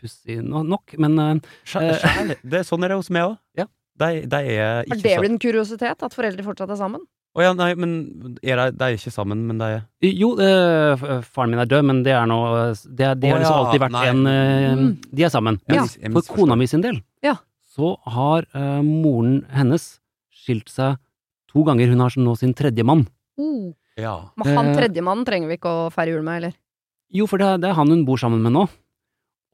[0.00, 1.34] Pussig no- nok, men eh,
[1.68, 3.38] Skjæ- Det er sånn er det hos meg òg.
[3.58, 3.66] Ja.
[4.00, 7.02] De, de er Har ikke det blitt en kuriositet at foreldre fortsatt er sammen?
[7.36, 7.90] Å ja, nei, men
[8.42, 11.84] er de, de er ikke sammen, men de er Jo, eh, faren min er død,
[11.86, 12.38] men det er nå
[12.88, 14.06] Det, er- det Å har liksom alltid vært nei.
[14.08, 14.88] en eh, Mm.
[15.14, 15.60] De er sammen.
[15.68, 15.84] Ja.
[16.16, 17.36] For kona mi sin del, Ja.
[17.76, 20.00] så har eh, moren hennes
[20.32, 20.96] skilt seg
[21.52, 21.86] to ganger.
[21.92, 23.06] Hun har nå sin tredje mann.
[23.38, 23.74] Mm.
[23.98, 24.30] Ja.
[24.36, 24.76] Men han Eh.
[24.80, 26.54] tredjemannen trenger vi ikke å feire jul med, eller?
[27.12, 28.68] Jo, for det er, det er han hun bor sammen med nå.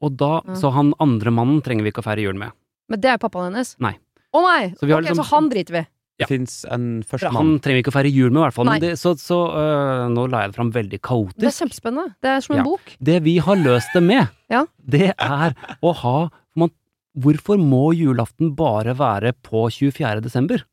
[0.05, 0.53] Og da, Ja.
[0.59, 2.51] Så han andre mannen trenger vi ikke å feire jul med.
[2.89, 3.75] Men det er pappaen hennes?
[3.81, 3.95] Nei.
[4.35, 4.69] Å nei!
[4.77, 5.87] Så okay, Ok, liksom- så han driter vi.
[6.19, 6.25] Ja.
[6.25, 7.35] Fins en førstemann.
[7.35, 8.65] Han trenger vi ikke å feire jul med, i hvert fall.
[8.65, 11.37] Men det, så så øh, nå la jeg det fram veldig kaotisk.
[11.37, 12.15] Det er kjempespennende.
[12.21, 12.63] Det er som en Ja.
[12.63, 12.95] bok.
[13.01, 14.65] Det vi har løst det med, Ja.
[14.83, 15.53] det er
[15.83, 16.71] å ha man,
[17.17, 20.21] Hvorfor må julaften bare være på 24.
[20.21, 20.63] desember?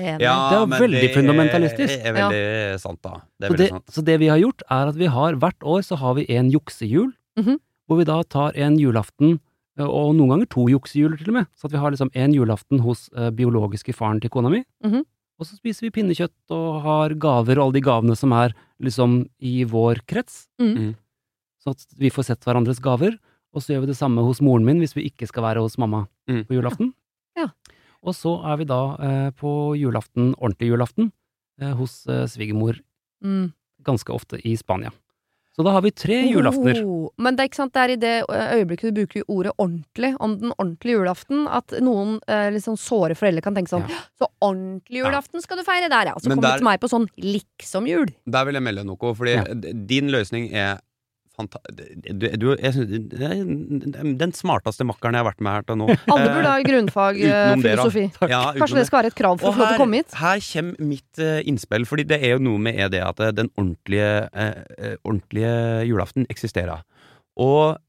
[0.00, 0.20] Enig.
[0.20, 2.00] Det er veldig det fundamentalistisk.
[2.04, 3.12] er veldig sant, da.
[3.38, 3.86] Det er Så det, sant.
[3.98, 6.50] så det vi har gjort, er at vi har hvert år så har vi en
[6.50, 7.58] juksehjul, mm -hmm.
[7.86, 9.38] hvor vi da tar en julaften,
[9.78, 11.46] øh, og noen ganger to juksehjuler, til og med.
[11.56, 15.04] Så at vi har liksom en julaften hos uh, biologiske faren til kona mi, Mhm.
[15.40, 19.26] og så spiser vi pinnekjøtt og har gaver og alle de gavene som er liksom
[19.40, 20.48] i vår krets.
[20.60, 20.94] Mm -hmm.
[21.62, 23.18] Så at vi får sett hverandres gaver,
[23.54, 25.76] og så gjør vi det samme hos moren min hvis vi ikke skal være hos
[25.78, 26.44] mamma Mm.
[26.46, 26.94] på julaften.
[28.02, 28.08] Ja.
[28.08, 31.12] Og så er vi da eh, på julaften, ordentlig julaften,
[31.60, 32.80] eh, hos eh, svigermor
[33.22, 33.52] Mm.
[33.84, 34.90] ganske ofte i Spania.
[35.54, 36.78] Så da har vi tre julaftener.
[36.86, 40.14] Oh, men det er ikke sant, det er i det øyeblikket du bruker ordet ordentlig
[40.20, 43.84] om den ordentlige julaften, at noen eh, sånn såre foreldre kan tenke sånn
[44.16, 46.14] Så ordentlig julaften skal du feire der, ja.
[46.16, 48.08] Så kommer der- du til meg på sånn liksom-jul.
[48.26, 49.44] Der vil jeg melde noe, fordi Ja.
[49.84, 50.80] din løsning er
[51.48, 53.14] du, du, synes,
[54.20, 55.88] den smarteste makkeren jeg har vært med her til nå.
[56.12, 57.58] Alle burde ha grunnfag eh, det, da.
[57.64, 58.06] filosofi.
[58.30, 60.16] Ja, Kanskje det skal være et krav for å få lov til å komme hit?
[60.20, 63.52] her kommer mitt eh, innspill, fordi det er jo noe med det at eh, den
[63.56, 65.54] ordentlige, eh, eh, ordentlige
[65.90, 66.84] julaften eksisterer.
[67.40, 67.86] Og, eh,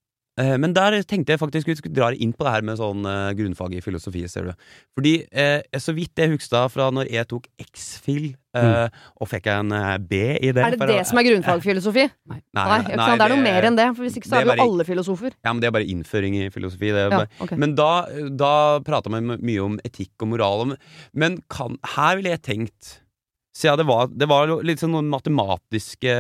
[0.61, 3.31] men der tenkte jeg faktisk vi skulle dra inn på det her med sånn eh,
[3.37, 4.69] grunnfag i filosofi, ser du.
[4.97, 8.87] Fordi eh, så vidt jeg husker fra når jeg tok X-fil, eh,
[9.19, 12.07] og fikk jeg en eh, B i det Er det det som er grunnfagfilosofi?
[12.31, 13.87] Nei, Nei, nei, nei det er noe mer enn det.
[13.97, 15.37] For hvis ikke så er er bare, jo alle filosofer.
[15.37, 16.91] Ja, men det er bare innføring i filosofi.
[16.95, 17.59] Det Ja, okay.
[17.59, 17.91] Men da,
[18.37, 18.53] da
[18.85, 20.75] prata man mye om etikk og moral.
[21.13, 22.97] Men kan, her ville jeg tenkt
[23.53, 26.13] Siden det var, det var litt sånn noen matematiske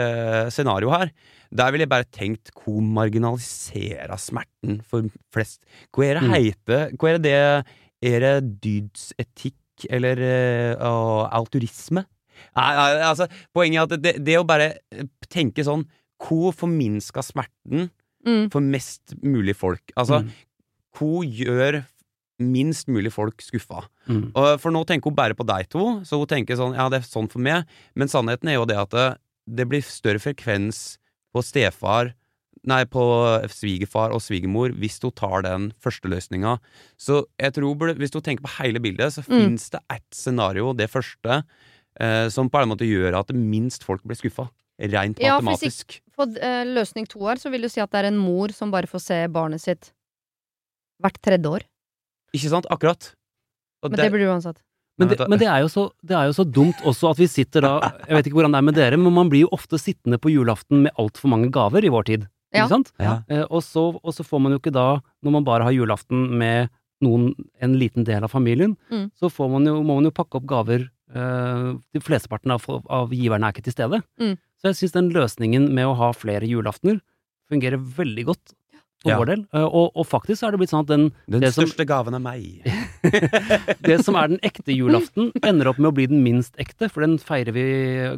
[0.51, 1.11] scenario her.
[1.51, 5.61] Der ville jeg bare tenkt hvor marginalisera smerten for flest.
[5.95, 6.33] Hva er det Mm.
[6.35, 7.65] heite Hva er det
[8.03, 10.17] Er det dydsetikk eller
[11.31, 11.99] alturisme?
[11.99, 12.57] og?
[12.57, 14.73] Nei, nei, altså, poenget er at det, det å bare
[15.29, 15.85] tenke sånn
[16.21, 17.89] Hvor forminska smerten
[18.25, 18.51] Mm.
[18.51, 19.81] for mest mulig folk?
[19.97, 20.29] Altså, Mm.
[20.93, 21.85] hvor gjør
[22.41, 23.85] minst mulig folk skuffa?
[24.07, 24.31] Mm.
[24.59, 27.07] For nå tenker hun bare på deg to, så hun tenker sånn ja, det er
[27.09, 29.05] sånn for meg, men sannheten er jo det at det,
[29.47, 30.97] det blir større frekvens
[31.33, 32.13] på stefar
[32.69, 33.01] Nei, på
[33.49, 36.59] svigerfar og svigermor hvis hun tar den første løsninga.
[36.93, 39.33] Så jeg tror hvis du tenker på hele bildet, så Mm.
[39.33, 41.39] fins det ett scenario, det første,
[41.99, 44.51] eh, som på en måte gjør at minst folk blir skuffa.
[44.77, 46.01] Rent Ja, for Ja, matematisk.
[46.15, 48.69] På eh, løsning to her så vil du si at det er en mor som
[48.69, 49.91] bare får se barnet sitt
[51.01, 51.61] hvert tredje år.
[52.35, 52.67] Ikke sant?
[52.71, 53.13] Akkurat.
[53.81, 54.59] Og Men det det blir uansett.
[54.99, 57.25] Men, det, men det, er jo så, det er jo så dumt også at vi
[57.31, 57.69] sitter da
[58.05, 60.29] Jeg vet ikke hvordan det er med dere, men man blir jo ofte sittende på
[60.29, 62.27] julaften med altfor mange gaver i vår tid.
[62.51, 62.65] Ja.
[62.65, 62.91] Ikke sant?
[63.01, 63.15] Ja.
[63.31, 66.27] Eh, og, så, og så får man jo ikke da, når man bare har julaften
[66.37, 66.69] med
[67.01, 67.31] noen,
[67.63, 69.07] en liten del av familien, Mm.
[69.17, 70.89] så får man jo, må man jo pakke opp gaver.
[71.15, 74.03] Eh, de flesteparten av, av giverne er ikke til stede.
[74.21, 74.35] Mm.
[74.61, 76.99] Så jeg syns den løsningen med å ha flere julaftener
[77.49, 78.53] fungerer veldig godt
[79.01, 79.17] for Ja.
[79.17, 79.45] vår del.
[79.53, 81.85] Eh, og, og faktisk så er det blitt sånn at den, Den det som- største
[81.89, 82.61] gaven er meg.
[83.87, 87.01] det som er den ekte julaften, ender opp med å bli den minst ekte, for
[87.05, 87.65] den feirer vi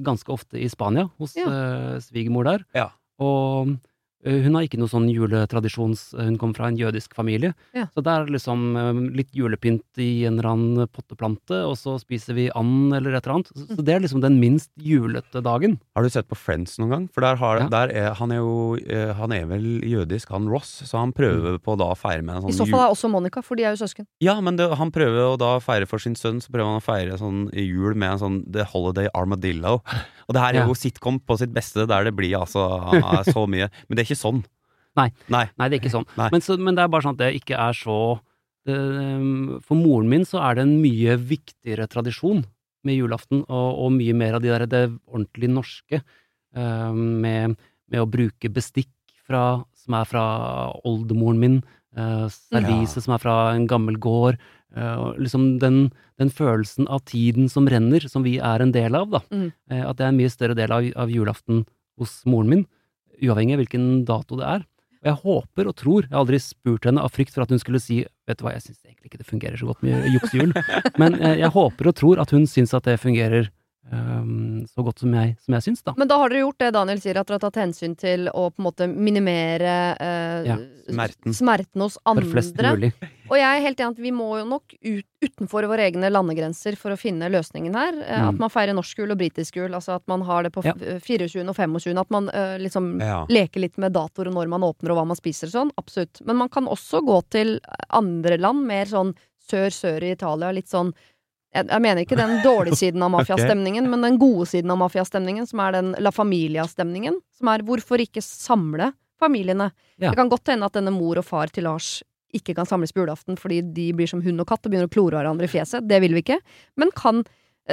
[0.04, 1.48] ganske ofte i Spania, hos Ja.
[1.48, 2.66] uh, svigermor der.
[2.76, 2.90] Ja.
[3.20, 3.78] Og
[4.26, 7.54] hun har ikke noe sånn juletradisjons Hun kommer fra en jødisk familie.
[7.76, 7.88] Ja.
[7.94, 12.38] Så det er liksom eh, litt julepynt i en eller annen potteplante, og så spiser
[12.38, 13.52] vi and eller et eller annet.
[13.54, 15.78] Så, så det er liksom den minst julete dagen.
[15.98, 17.06] Har du sett på Friends noen gang?
[17.14, 17.68] For der, har, Ja.
[17.74, 21.60] der er, han er jo eh, Han er vel jødisk, han Ross, så han prøver
[21.64, 23.64] på da å feire med en I sånn så fall er også Monica, for de
[23.68, 24.08] er jo søsken.
[24.24, 26.86] Ja, men det, han prøver å da feire for sin sønn, så prøver han å
[26.86, 29.82] feire sånn jul med en sånn The Holiday Armadillo.
[30.28, 32.68] Og det her er jo sitcom på sitt beste, der det blir altså
[33.28, 33.70] så mye.
[33.88, 34.44] Men det er ikke sånn.
[35.00, 35.10] Nei.
[35.34, 35.48] Nei.
[35.58, 36.08] Nei, det er ikke sånn.
[36.20, 37.98] Men, så, men det er bare sånn at det ikke er så
[38.68, 38.76] det,
[39.66, 42.44] For moren min så er det en mye viktigere tradisjon
[42.86, 46.02] med julaften, og, og mye mer av de der, det ordentlig norske,
[46.54, 47.56] eh, med,
[47.90, 48.92] med å bruke bestikk
[49.24, 50.26] fra, som er fra
[50.86, 51.58] oldemoren min,
[51.98, 54.42] uh, servise som er fra en gammel gård,
[54.74, 59.12] Uh, liksom den, den følelsen av tiden som renner, som vi er en del av,
[59.12, 59.20] da.
[59.30, 59.52] Mm.
[59.70, 61.60] Uh, at det er en mye større del av, av julaften
[62.02, 62.64] hos moren min,
[63.22, 64.66] uavhengig av hvilken dato det er.
[65.04, 67.62] Og jeg håper og tror, jeg har aldri spurt henne av frykt for at hun
[67.62, 70.54] skulle si vet du hva, jeg syns egentlig ikke det fungerer så godt med juksejul,
[71.02, 73.50] men eh, jeg håper og tror at hun syns at det fungerer
[73.92, 75.94] ehm, så godt som jeg, som jeg syns, da.
[75.98, 78.48] Men da har dere gjort det Daniel sier, at dere har tatt hensyn til å
[78.54, 80.58] på en måte minimere uh, Ja,
[80.88, 81.34] smerten.
[81.36, 82.94] smerten hos For flest mulig.
[83.32, 86.76] Og jeg er helt enig at vi må jo nok ut, utenfor våre egne landegrenser
[86.78, 87.94] for å finne løsningen her.
[88.04, 88.30] Eh, Mm.
[88.30, 89.74] At man feirer norsk jul og britisk jul.
[89.74, 90.74] Altså at man har det på Ja.
[90.76, 91.48] 24.
[91.50, 91.98] og 25.
[92.00, 93.26] At man uh, liksom Ja.
[93.28, 95.72] leker litt med datoer og når man åpner og hva man spiser og sånn.
[95.78, 96.22] Absolutt.
[96.26, 97.60] Men man kan også gå til
[97.90, 99.16] andre land, mer sånn
[99.50, 100.52] sør-sør i Italia.
[100.56, 100.94] Litt sånn
[101.54, 105.48] jeg, jeg mener ikke den dårlige siden av mafiastemningen, men den gode siden av mafiastemningen,
[105.50, 107.20] som er den La Familia-stemningen.
[107.38, 108.92] Som er hvorfor ikke samle
[109.22, 109.70] familiene?
[109.98, 110.10] Ja.
[110.10, 112.02] Det kan godt hende at denne mor og far til Lars
[112.34, 114.94] ikke kan samles på julaften fordi de blir som hund og katt og begynner å
[114.94, 115.86] klore hverandre i fjeset.
[115.86, 116.42] Det vil vi ikke.
[116.82, 117.24] Men kan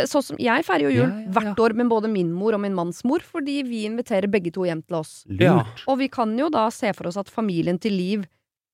[0.07, 1.31] Sånn som Jeg feirer jo jul Ja, ja, ja.
[1.35, 4.63] hvert år med både min mor og min manns mor, fordi vi inviterer begge to
[4.63, 5.25] hjem til oss.
[5.27, 5.83] Lurt.
[5.91, 8.23] Og vi kan jo da se for oss at familien til Liv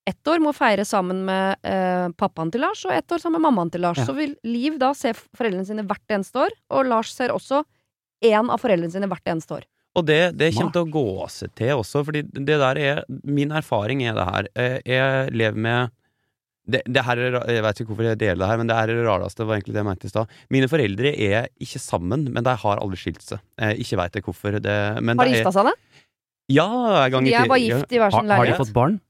[0.07, 3.49] ett år må feire sammen med eh, pappaen til Lars, og ett år sammen med
[3.51, 3.99] mammaen til Lars.
[4.03, 4.07] Ja.
[4.09, 7.65] Så vil Liv da se foreldrene sine hvert eneste år, og Lars ser også
[8.25, 9.67] én av foreldrene sine hvert eneste år.
[9.97, 13.55] Og det, det kommer til å gå seg til også, fordi det der er Min
[13.57, 14.49] erfaring er det her.
[14.55, 15.95] Eh, Jeg lever med
[16.67, 18.91] det, det her er, Jeg vet ikke hvorfor jeg deler det her, men det er
[18.93, 19.47] det rareste.
[19.47, 20.33] var egentlig det jeg mente i stad.
[20.51, 23.41] Mine foreldre er ikke sammen, men de har aldri skilt seg.
[23.63, 24.59] Jeg ikke veit jeg hvorfor.
[24.61, 25.77] Det, men Har de gifta seg, det?
[26.53, 26.67] Ja,
[27.07, 28.37] en gang De er bare gift i hver sin leilighet.
[28.39, 29.01] har de fått barn?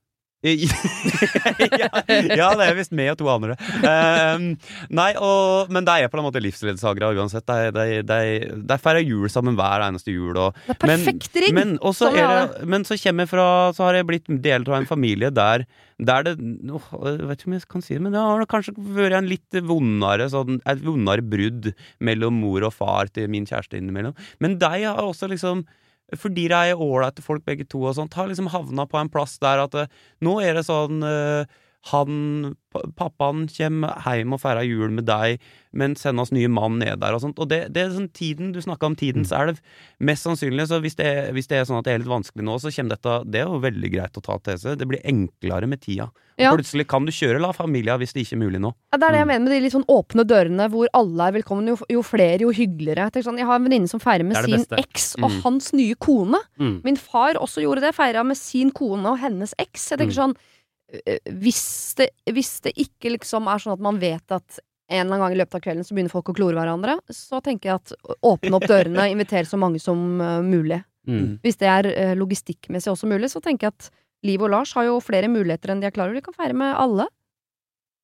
[1.83, 3.57] ja, ja, det er visst meg og to andre.
[3.83, 4.49] Um,
[4.95, 7.47] nei, og, men de er på en måte livsledsagere uansett.
[7.47, 8.21] De, de, de,
[8.69, 10.37] de feirer jul sammen hver eneste jul.
[10.37, 11.57] Og, Det er perfekt ring!
[11.57, 14.89] men, men, så Sånn det, men så fra Så har jeg blitt del av en
[14.89, 15.65] familie der
[15.97, 16.35] der det
[16.69, 19.31] oh, Jeg vet ikke om jeg kan si det, men det har kanskje vært en
[19.31, 21.71] litt vondere sånn, et vondere brudd
[22.05, 24.17] mellom mor og far til min kjæreste innimellom.
[24.45, 25.65] Men de har også liksom
[26.15, 29.39] fordi de er ålreite folk begge to, og sånt, har liksom havna på en plass
[29.43, 29.91] der at eh,
[30.23, 31.57] nå er det sånn eh,
[31.93, 32.55] han,
[32.99, 35.41] pappaen kommer hjem og feirer jul med deg,
[35.77, 37.39] men sender oss nye mann ned der og sånt.
[37.43, 39.59] Og det, det er sånn tiden, du snakka om tidens elv.
[39.61, 42.09] er mest sannsynlig Så hvis det, er, hvis det er sånn at det er litt
[42.11, 44.79] vanskelig nå, så kommer dette Det er jo veldig greit å ta til seg.
[44.81, 46.09] Det blir enklere med tida.
[46.41, 46.51] Ja.
[46.53, 48.73] Plutselig kan du kjøre La Familia hvis det ikke er mulig nå.
[48.93, 49.21] Ja, det er det Mm.
[49.21, 51.69] jeg mener med de litt sånn åpne dørene hvor alle er velkommen.
[51.69, 53.09] Jo, jo flere, jo hyggeligere.
[53.13, 55.41] Jeg, sånn, jeg har en venninne som feirer med sin eks og Mm.
[55.43, 56.41] hans nye kone.
[56.61, 56.81] Mm.
[56.85, 57.95] Min far også gjorde det.
[57.95, 59.91] Feira med sin kone og hennes eks.
[59.93, 60.21] Jeg tenker Mm.
[60.33, 60.37] sånn
[61.43, 65.25] hvis det, hvis det ikke liksom er sånn at man vet at en eller annen
[65.25, 68.19] gang i løpet av kvelden så begynner folk å klore hverandre, så tenker jeg at
[68.23, 70.79] åpne opp dørene, invitere så mange som øh, mulig.
[71.11, 71.39] Mm.
[71.43, 73.91] Hvis det er øh, logistikkmessig også mulig, så tenker jeg at
[74.27, 76.19] Liv og Lars har jo flere muligheter enn de er klar over.
[76.19, 77.09] De kan feire med alle.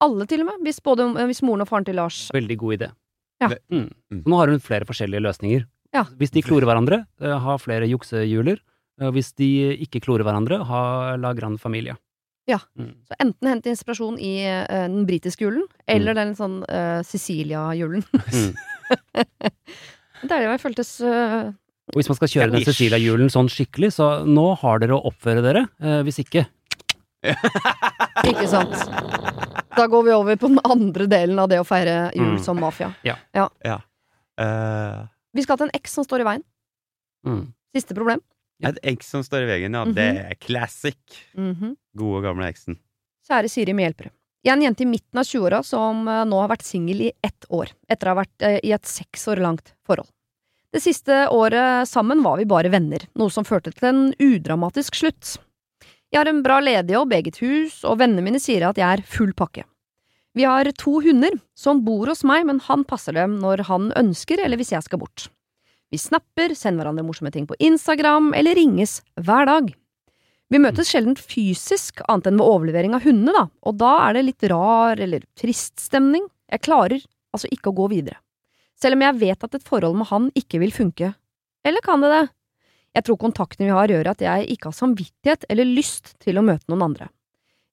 [0.02, 0.66] Alle, til og med.
[0.66, 2.90] Hvis, både, hvis moren og faren til Lars Veldig god idé.
[3.42, 3.48] Ja.
[3.72, 3.88] Mm.
[4.12, 4.20] Mm.
[4.26, 5.64] Nå har hun flere forskjellige løsninger.
[5.94, 6.04] Ja.
[6.18, 8.60] Hvis de klorer hverandre, eh, ha flere juksehjuler.
[9.00, 9.48] Eh, Hvis de
[9.84, 11.96] ikke klorer hverandre, ha la grand familia.
[12.50, 12.58] Ja.
[12.78, 12.92] Mm.
[13.06, 18.02] Så enten hente inspirasjon i uh, den britiske julen, eller den sånn uh, Sicilia-julen.
[18.10, 18.54] Mm.
[20.24, 21.52] det er det jeg føltes uh,
[21.92, 22.64] Og hvis man skal kjøre den.
[22.66, 25.64] Cecilia-julen sånn skikkelig, så nå har dere å oppføre dere.
[25.82, 26.44] Eh, hvis ikke
[28.26, 28.74] Ikke sant?
[29.76, 32.42] Da går vi over på den andre delen av det å feire jul Mm.
[32.42, 32.90] som mafia.
[33.06, 33.16] Ja
[35.32, 36.42] Vi skal til en eks som står i veien.
[37.26, 37.44] mm.
[37.72, 38.20] Siste problem.
[38.70, 39.84] Et egg som står i veggen, ja.
[39.84, 40.98] Det er classic.
[41.38, 41.76] Mhm.
[41.98, 42.78] Gode, gamle eksen.
[43.28, 44.12] Kjære Siri med hjelpere.
[44.42, 47.12] Jeg er en jente i midten av 20-åra som eh, nå har vært singel i
[47.22, 50.10] ett år, etter å ha vært eh, i et seks år langt forhold.
[50.72, 55.36] Det siste året sammen var vi bare venner, noe som førte til en udramatisk slutt.
[56.12, 59.30] Jeg har en bra ledigjobb, eget hus, og vennene mine sier at jeg er full
[59.36, 59.66] pakke.
[60.34, 64.40] Vi har to hunder som bor hos meg, men han passer dem når han ønsker
[64.40, 65.28] eller hvis jeg skal bort.
[65.92, 69.66] Vi snapper, sender hverandre morsomme ting på Instagram eller ringes hver dag.
[70.52, 74.22] Vi møtes sjelden fysisk, annet enn ved overlevering av hundene, da, og da er det
[74.24, 76.24] litt rar eller trist stemning.
[76.48, 78.18] Jeg klarer altså ikke å gå videre.
[78.76, 81.12] Selv om jeg vet at et forhold med han ikke vil funke.
[81.64, 82.22] Eller kan det det?
[82.96, 86.44] Jeg tror kontakten vi har gjør at jeg ikke har samvittighet eller lyst til å
[86.44, 87.08] møte noen andre.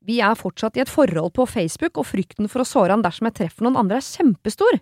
[0.03, 3.27] Vi er fortsatt i et forhold på Facebook, og frykten for å såre han dersom
[3.27, 4.79] jeg treffer noen andre er kjempestor.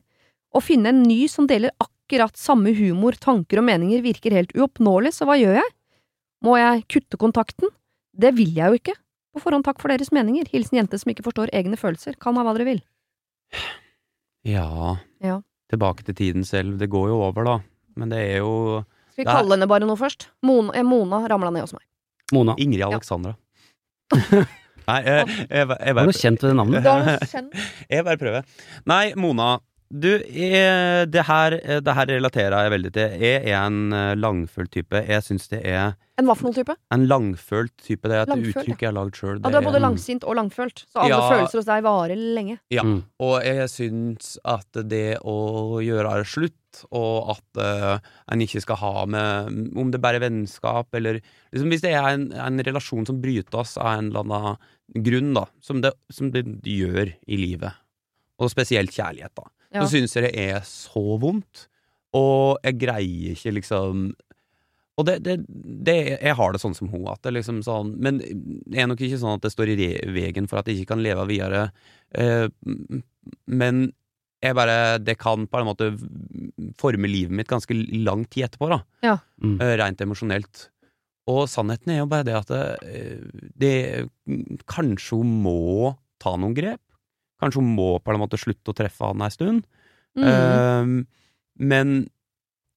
[0.53, 1.96] Å finne en ny som deler akkurat
[2.35, 5.71] samme humor, tanker og meninger virker helt uoppnåelig, så hva gjør jeg?
[6.43, 7.69] Må jeg kutte kontakten?
[8.13, 8.95] Det vil jeg jo ikke.
[9.33, 10.47] På forhånd takk for deres meninger.
[10.49, 12.15] Hilsen jente som ikke forstår egne følelser.
[12.17, 12.81] Kall meg hva dere vil.
[14.47, 14.97] Ja.
[15.21, 15.41] Ja.
[15.69, 16.77] Tilbake til tiden selv.
[16.79, 17.57] Det går jo over, da.
[17.97, 20.29] Men det er jo Skal vi Det kalle henne bare noe først?
[20.45, 21.83] Mona, eh, Mona ramla ned hos meg.
[22.33, 23.35] Mona, Ingrid Alexandra.
[24.87, 26.85] Nei, jeg, jeg, jeg, jeg bare, du kjent ved det navnet?
[27.91, 28.45] Jeg bare prøver.
[28.87, 29.57] Nei, Mona.
[29.87, 33.13] Du, jeg, det, her, det her relaterer jeg veldig til.
[33.23, 34.99] Jeg er en eh, langfølt type.
[35.07, 36.73] Jeg syns det er En hva for noen type?
[36.91, 38.03] en langfølt type.
[38.09, 39.37] Det er et Langfølt, uttrykk jeg har lagd sjøl.
[39.39, 41.29] Ja, du er både langsint og langfølt, så alle Ja.
[41.31, 42.57] følelser hos deg varer lenge.
[42.73, 42.83] Ja.
[42.83, 42.97] Mm.
[43.23, 45.37] Og jeg syns at det å
[45.85, 50.25] gjøre det slutt, og at uh, en ikke skal ha med Om det bare er
[50.27, 55.01] vennskap, eller liksom Hvis det er en, en relasjon som brytes av en eller annen
[55.07, 57.79] grunn, da, som det, som det gjør i livet,
[58.37, 59.47] og spesielt kjærlighet, da,
[59.77, 59.85] Ja.
[59.85, 61.67] så syns jeg det er så vondt.
[62.17, 64.09] Og jeg greier ikke liksom
[64.97, 65.35] og det, det,
[65.85, 69.03] det, jeg har det sånn som hun, at det liksom sånn Men det er nok
[69.05, 71.67] ikke sånn at det står i veien for at jeg ikke kan leve videre.
[72.17, 72.47] Eh,
[73.45, 73.83] men
[74.41, 75.91] jeg bare Det kan på en måte
[76.81, 78.81] forme livet mitt ganske lang tid etterpå, da.
[79.41, 79.59] Mm.
[79.61, 80.65] Eh, Rent emosjonelt.
[81.29, 82.65] Og sannheten er jo bare det at det,
[83.53, 83.75] det
[84.69, 86.81] Kanskje hun må ta noen grep.
[87.41, 89.63] Kanskje hun må på en måte slutte å treffe han ei stund.
[90.17, 90.25] Mm.
[90.25, 91.95] Uh, men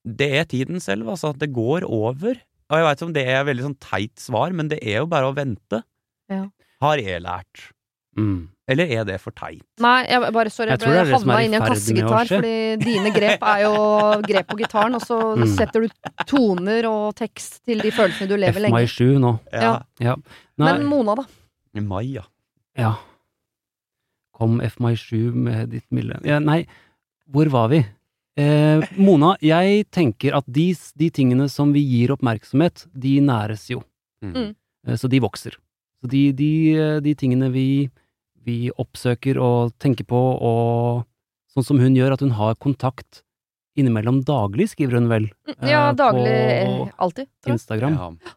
[0.04, 1.32] det er tiden selv, altså.
[1.36, 2.38] Det går over.
[2.70, 5.08] Og jeg veit om det er et veldig sånn teit svar, men det er jo
[5.10, 5.82] bare å vente.
[6.30, 6.44] Ja.
[6.80, 7.70] Har jeg lært.
[8.18, 8.48] Mm.
[8.70, 9.64] Eller er det for teit?
[9.82, 12.52] Nei, jeg bare, sorry, Jeg jeg, ble havna inn i en kassegitar, fordi
[12.84, 13.74] dine grep er jo
[14.30, 15.46] grep på gitaren, og så Mm.
[15.56, 15.88] setter du
[16.30, 18.76] toner og tekst til de følelsene du lever lenge.
[18.86, 19.32] FMI7 nå.
[19.52, 19.72] Ja.
[19.98, 20.14] Ja.
[20.60, 21.26] Men Mona, da?
[21.82, 22.22] Mai, ja.
[22.78, 22.94] ja.
[24.40, 26.62] Kom F-My7 med ditt milde ja, Nei,
[27.30, 27.82] hvor var vi?
[28.40, 33.82] Eh, Mona, jeg tenker at de, de tingene som vi gir oppmerksomhet, de næres jo.
[34.24, 34.54] Mm.
[34.88, 35.58] Eh, Så de vokser.
[36.00, 37.90] Så de, de, eh, de tingene vi,
[38.46, 41.04] vi oppsøker og tenker på, og
[41.52, 43.20] sånn som hun gjør, at hun har kontakt
[43.76, 45.28] innimellom daglig, skriver hun vel,
[45.60, 46.32] Ja, Eh, daglig.
[46.64, 47.28] på eh, Alltid.
[47.44, 47.58] Tror jeg.
[47.60, 47.98] Instagram.
[48.00, 48.32] Ja.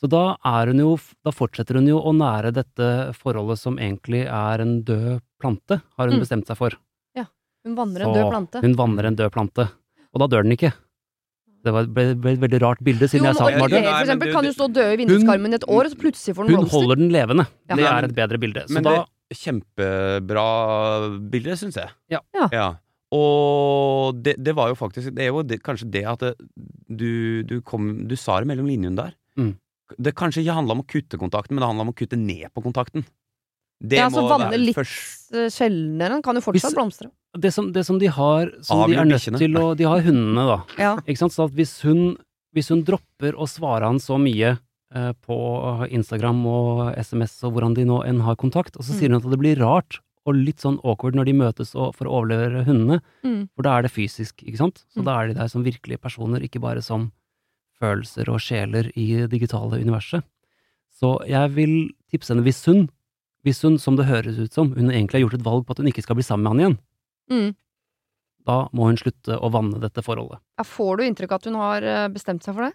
[0.00, 0.92] Så da er hun jo,
[1.24, 6.08] da fortsetter hun jo å nære dette forholdet som egentlig er en død plante, har
[6.10, 6.24] hun Mm.
[6.24, 6.76] bestemt seg for.
[7.16, 7.24] Ja.
[7.64, 8.60] Hun vanner en Så død plante.
[8.62, 9.68] Hun vanner en død plante,
[10.12, 10.72] og da dør den ikke.
[11.64, 13.84] Det var ble, ble et veldig rart bilde, siden jo, jeg sa den var død.
[13.88, 16.46] For eksempel kan jo stå død i vinduskarmen i et år, og så plutselig får
[16.46, 17.46] den Hun holder den levende.
[17.70, 17.74] Ja.
[17.80, 18.64] Det er et bedre bilde.
[18.68, 18.90] Så Men da
[19.30, 20.44] det kjempebra
[21.30, 21.88] bilde, syns jeg.
[22.12, 22.20] Ja.
[22.52, 22.66] Ja.
[23.14, 26.32] Og det, det var jo faktisk Det er jo det, kanskje det at det,
[26.90, 29.12] du, du kom Du sa det mellom linjene der.
[29.38, 29.56] Mm.
[30.00, 32.48] Det kanskje ikke handla om å kutte kontakten, men det handla om å kutte ned
[32.54, 33.04] på kontakten.
[33.82, 36.08] Det Ja, altså må vanne litt først- eh, sjeldnere.
[36.14, 37.10] Den kan jo fortsatt Hvis- blomstre.
[37.38, 39.38] det som, det som de har, som de er nødt bikkjene.
[39.38, 40.64] til å De har hundene, da.
[40.78, 40.96] Ja.
[41.06, 41.32] Ikke sant?
[41.32, 42.16] Så at hvis hun,
[42.54, 44.58] hvis hun dropper å svare han så mye
[44.94, 48.98] eh, på Instagram og SMS og hvordan de nå enn har kontakt, og så Mm.
[49.00, 52.04] sier hun at det blir rart og litt sånn awkward når de møtes og, for
[52.06, 53.48] å overlevere hundene, Mm.
[53.56, 54.84] for da er det fysisk, ikke sant?
[54.94, 55.04] Så Mm.
[55.04, 57.10] da er de der som virkelige personer, ikke bare som
[57.84, 60.24] følelser og sjeler i det digitale universet.
[60.94, 61.74] Så jeg vil
[62.10, 62.86] tipse henne, hvis hun,
[63.44, 65.82] hvis hun, som det høres ut som, hun egentlig har gjort et valg på at
[65.82, 66.80] hun ikke skal bli sammen med han igjen,
[67.32, 67.54] Mm.
[68.44, 70.36] da må hun slutte å vanne dette forholdet.
[70.60, 72.74] Ja, får du inntrykk av at hun har eh, bestemt seg for det?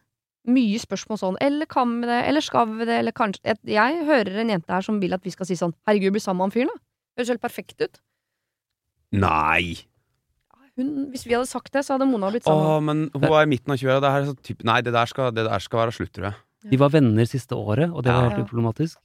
[0.49, 2.17] Mye spørsmål sånn Eller kan vi det?
[2.25, 2.95] Eller skal vi det?
[3.03, 5.75] Eller kanskje Jeg, jeg hører en jente her som vil at vi skal si sånn
[5.85, 6.79] Herregud, bli sammen med han fyren, da.
[7.19, 7.99] Høres helt perfekt ut.
[9.11, 9.75] Nei!
[10.79, 12.63] Hun, hvis vi hadde sagt det, så hadde Mona blitt sammen.
[12.65, 13.99] Åh, men hun er i midten av 20-åra.
[14.05, 16.29] Det her er så typ Nei, det der, skal, det der skal være slutt, tror
[16.31, 16.39] jeg.
[16.71, 18.35] De var venner siste året, og det var Ja.
[18.37, 18.97] helt problematisk.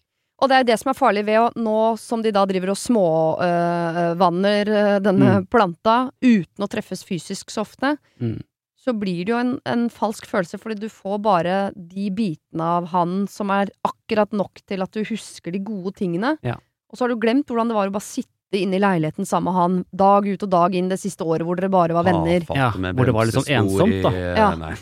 [0.43, 2.77] Og det er det som er farlig ved å nå som de da driver og
[2.81, 4.65] småvanner
[5.03, 5.47] denne Mm.
[5.49, 8.43] planta uten å treffes fysisk så ofte, Mm.
[8.77, 12.87] så blir det jo en, en falsk følelse, fordi du får bare de bitene av
[12.89, 16.37] han som er akkurat nok til at du husker de gode tingene.
[16.43, 16.57] Ja.
[16.91, 19.53] Og så har du glemt hvordan det var å bare sitte inne i leiligheten sammen
[19.53, 22.41] med han dag ut og dag inn det siste året hvor dere bare var venner.
[22.41, 24.11] Tafatte Ja, hvor det var litt sånn ensomt, da.
[24.11, 24.55] i- Ja.
[24.57, 24.75] Nei.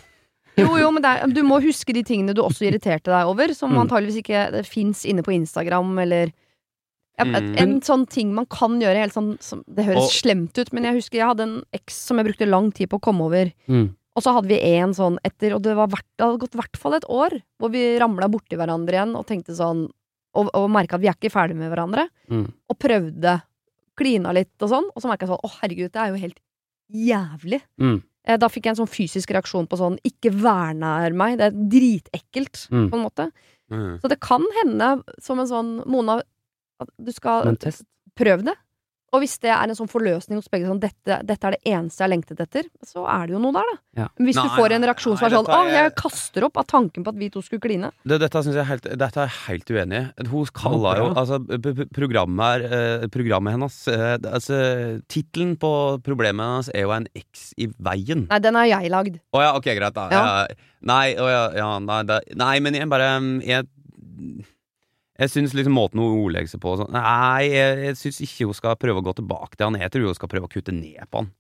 [0.59, 3.55] Jo, jo, men det er, du må huske de tingene du også irriterte deg over,
[3.55, 3.89] som Mm.
[3.89, 6.27] antageligvis ikke fins inne på Instagram, eller
[7.19, 7.57] ja, Mm.
[7.61, 10.83] En sånn ting man kan gjøre helt sånn som, Det høres Og- slemt ut, men
[10.85, 13.53] jeg husker jeg hadde en eks som jeg brukte lang tid på å komme over.
[13.69, 13.95] Mm.
[14.15, 16.59] Og så hadde vi en sånn etter, og det, var hvert, det hadde gått i
[16.59, 19.89] hvert fall et år, hvor vi ramla borti hverandre igjen og tenkte sånn
[20.35, 22.09] Og, og merka at vi er ikke ferdige med hverandre.
[22.31, 22.51] Mm.
[22.71, 23.43] Og prøvde.
[23.97, 24.89] Klina litt og sånn.
[24.95, 26.41] Og så merka jeg sånn Å, herregud, det er jo helt
[26.93, 27.61] jævlig.
[27.81, 28.03] Mm.
[28.25, 31.39] Eh, Da fikk jeg en sånn fysisk reaksjon på sånn Ikke vær nær meg.
[31.39, 32.91] Det er dritekkelt, Mm.
[32.91, 33.31] på en måte.
[33.71, 34.01] Mm.
[34.01, 36.21] Så det kan hende, som en sånn Mona,
[36.81, 37.45] at du skal
[38.17, 38.55] Prøv det.
[39.13, 42.01] Og hvis det er en sånn forløsning hos begge, sånn dette, dette er det eneste
[42.01, 43.75] jeg har lengtet etter, så er det jo noe der, da.
[44.01, 44.07] Ja.
[44.17, 47.05] Hvis Nei, du får en reaksjon som er sånn Å, jeg kaster opp av tanken
[47.05, 47.91] på at vi to skulle kline.
[48.09, 50.29] Det, dette jeg er helt, dette er jeg helt uenig i.
[50.33, 51.41] Hun kalla jo altså,
[51.93, 54.63] programmet, er, eh, programmet hennes eh, altså,
[55.13, 55.75] Tittelen på
[56.07, 58.25] problemet hennes er jo en X i veien.
[58.33, 59.21] Nei, den har jeg lagd.
[59.37, 60.09] Å ja, ok, greit, da.
[60.09, 60.25] Ja.
[60.25, 60.73] Ja.
[60.89, 63.13] Nei, å ja, ja nei, det, nei, men jeg bare
[63.45, 63.69] Jeg,
[65.23, 68.59] jeg syns liksom måten hun ordlegger seg på sånn Nei, jeg, jeg syns ikke hun
[68.59, 69.81] skal prøve å gå tilbake til han.
[69.81, 71.33] Jeg tror hun skal prøve å kutte ned på han.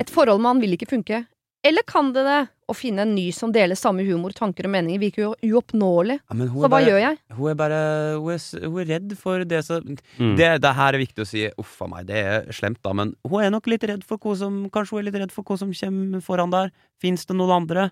[0.00, 1.24] Et forhold med han vil ikke funke.
[1.62, 2.40] Eller kan det det?
[2.72, 6.16] Å finne en ny som deler samme humor, tanker og meninger, virker jo uoppnåelig.
[6.24, 7.18] Ja, Så hva bare, gjør jeg?
[7.36, 7.80] Hun er bare
[8.16, 9.82] hun er, hun er redd for det som
[10.18, 10.36] Mm.
[10.38, 11.44] det, det her er viktig å si.
[11.60, 12.92] Uff a meg, det er slemt, da.
[12.96, 15.44] Men hun er nok litt redd for hva som Kanskje hun er litt redd for
[15.44, 16.72] hva som kommer foran der.
[17.02, 17.90] Fins det noen andre?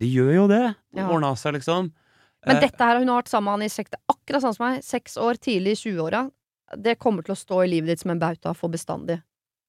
[0.00, 0.62] Det gjør jo det.
[0.96, 1.08] Ja.
[1.12, 1.92] Ordna seg, liksom.
[2.46, 4.66] Men Eh, dette her, hun har vært sammen med han i seks, akkurat sånn som
[4.66, 6.30] meg, seks år, tidlig i 20-åra.
[6.76, 9.20] Det kommer til å stå i livet ditt som en bauta for bestandig.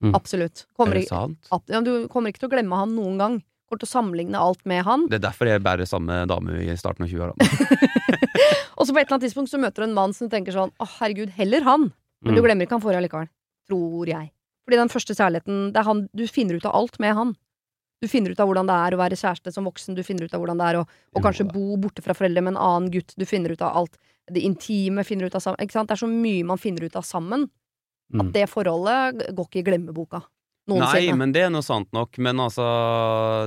[0.03, 0.13] Mm.
[0.15, 0.65] Absolutt.
[0.79, 1.47] er det sant?
[1.51, 3.35] At, ja, du kommer ikke til å glemme han noen gang.
[3.69, 5.07] Kommer til å sammenligne alt med han.
[5.07, 7.33] Det er derfor jeg bærer samme dame i starten av 20-åra.
[8.77, 10.71] Og så på et eller annet tidspunkt så møter du en mann som tenker sånn
[10.81, 11.91] Å, herregud, heller han.
[12.23, 12.35] Men Mm.
[12.35, 13.27] du glemmer ikke han forrige likevel.
[13.67, 14.31] Tror jeg.
[14.63, 17.33] Fordi den første kjærligheten, det er han Du finner ut av alt med han.
[18.03, 20.33] Du finner ut av hvordan det er å være kjæreste som voksen, du finner ut
[20.35, 20.85] av hvordan det er å,
[21.15, 23.95] å kanskje bo borte fra foreldre med en annen gutt, du finner ut av alt.
[24.27, 25.61] Det intime finner ut av sammen.
[25.63, 25.87] Ikke sant?
[25.91, 27.47] Det er så mye man finner ut av sammen,
[28.13, 28.31] at Mm.
[28.35, 30.19] det forholdet går ikke i glemmeboka.
[30.71, 32.15] Nei, men det er noe sant nok.
[32.23, 32.63] Men altså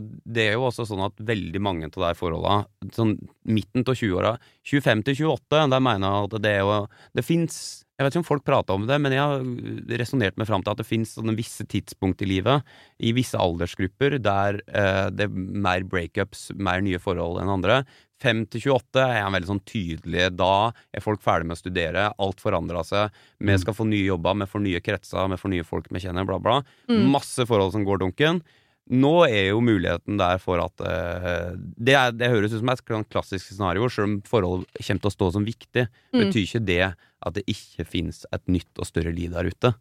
[0.04, 2.58] Det er jo også sånn at veldig mange av de forholda,
[2.92, 3.16] sånn
[3.48, 4.34] midten av 20-åra
[4.66, 6.78] 25 til 28, der mener jeg at det er jo
[7.16, 7.58] Det fins
[7.96, 10.74] Jeg vet ikke om folk prater om det, men jeg har resonnert meg fram til
[10.74, 12.66] at det finnes sånne visse tidspunkt i livet,
[13.00, 17.78] i visse aldersgrupper, der eh, det er mer breakups, mer nye forhold enn andre.
[18.22, 20.28] 5 til 28 er han veldig sånn tydelig.
[20.38, 23.10] Da er folk ferdig med å studere, alt forandra seg.
[23.38, 23.60] Vi Mm.
[23.60, 26.38] skal få nye jobber, vi får nye kretser, vi får nye folk vi kjenner, bla,
[26.38, 26.62] bla.
[26.88, 27.10] Mm.
[27.12, 28.40] Masse forhold som går dunken.
[28.88, 32.82] Nå er jo muligheten der for at uh, det, er, det høres ut som et
[32.86, 35.88] sånn klassisk scenario, selv om forhold kommer til å stå som viktig.
[36.14, 36.20] Mm.
[36.22, 36.82] Betyr ikke det
[37.26, 39.74] at det ikke fins et nytt og større liv der ute.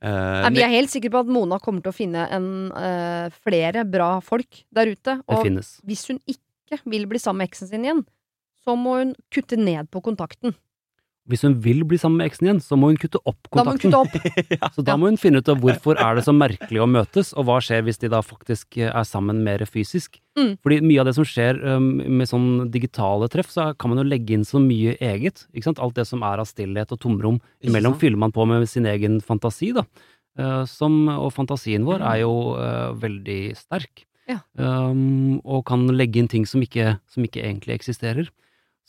[0.00, 3.28] Uh, Nei, vi er helt sikre på at Mona kommer til å finne en, uh,
[3.44, 5.18] flere bra folk der ute.
[5.28, 5.44] Og
[5.84, 6.40] hvis hun ikke
[6.84, 8.02] vil bli sammen med eksen sin igjen,
[8.64, 10.54] så må hun kutte ned på kontakten.
[11.30, 13.74] Hvis hun vil bli sammen med eksen igjen, så må hun kutte opp Da må
[13.76, 14.22] hun kontakten.
[14.24, 14.72] kutte opp.
[14.74, 17.46] Så da må hun finne ut av hvorfor er det så merkelig å møtes, og
[17.46, 20.18] hva skjer hvis de da faktisk eh, er sammen mer fysisk.
[20.38, 20.56] Mm.
[20.64, 24.08] Fordi mye av det som skjer um, med sånn digitale treff, så kan man jo
[24.08, 25.44] legge inn så mye eget.
[25.52, 25.82] Ikke sant?
[25.84, 29.20] Alt det som er av stillhet og tomrom imellom, fyller man på med sin egen
[29.22, 29.86] fantasi, da.
[30.40, 34.06] Uh, som, og fantasien vår er jo uh, veldig sterk.
[34.30, 34.38] Ja.
[34.56, 38.28] Um, og kan legge inn ting som ikke, som ikke egentlig eksisterer.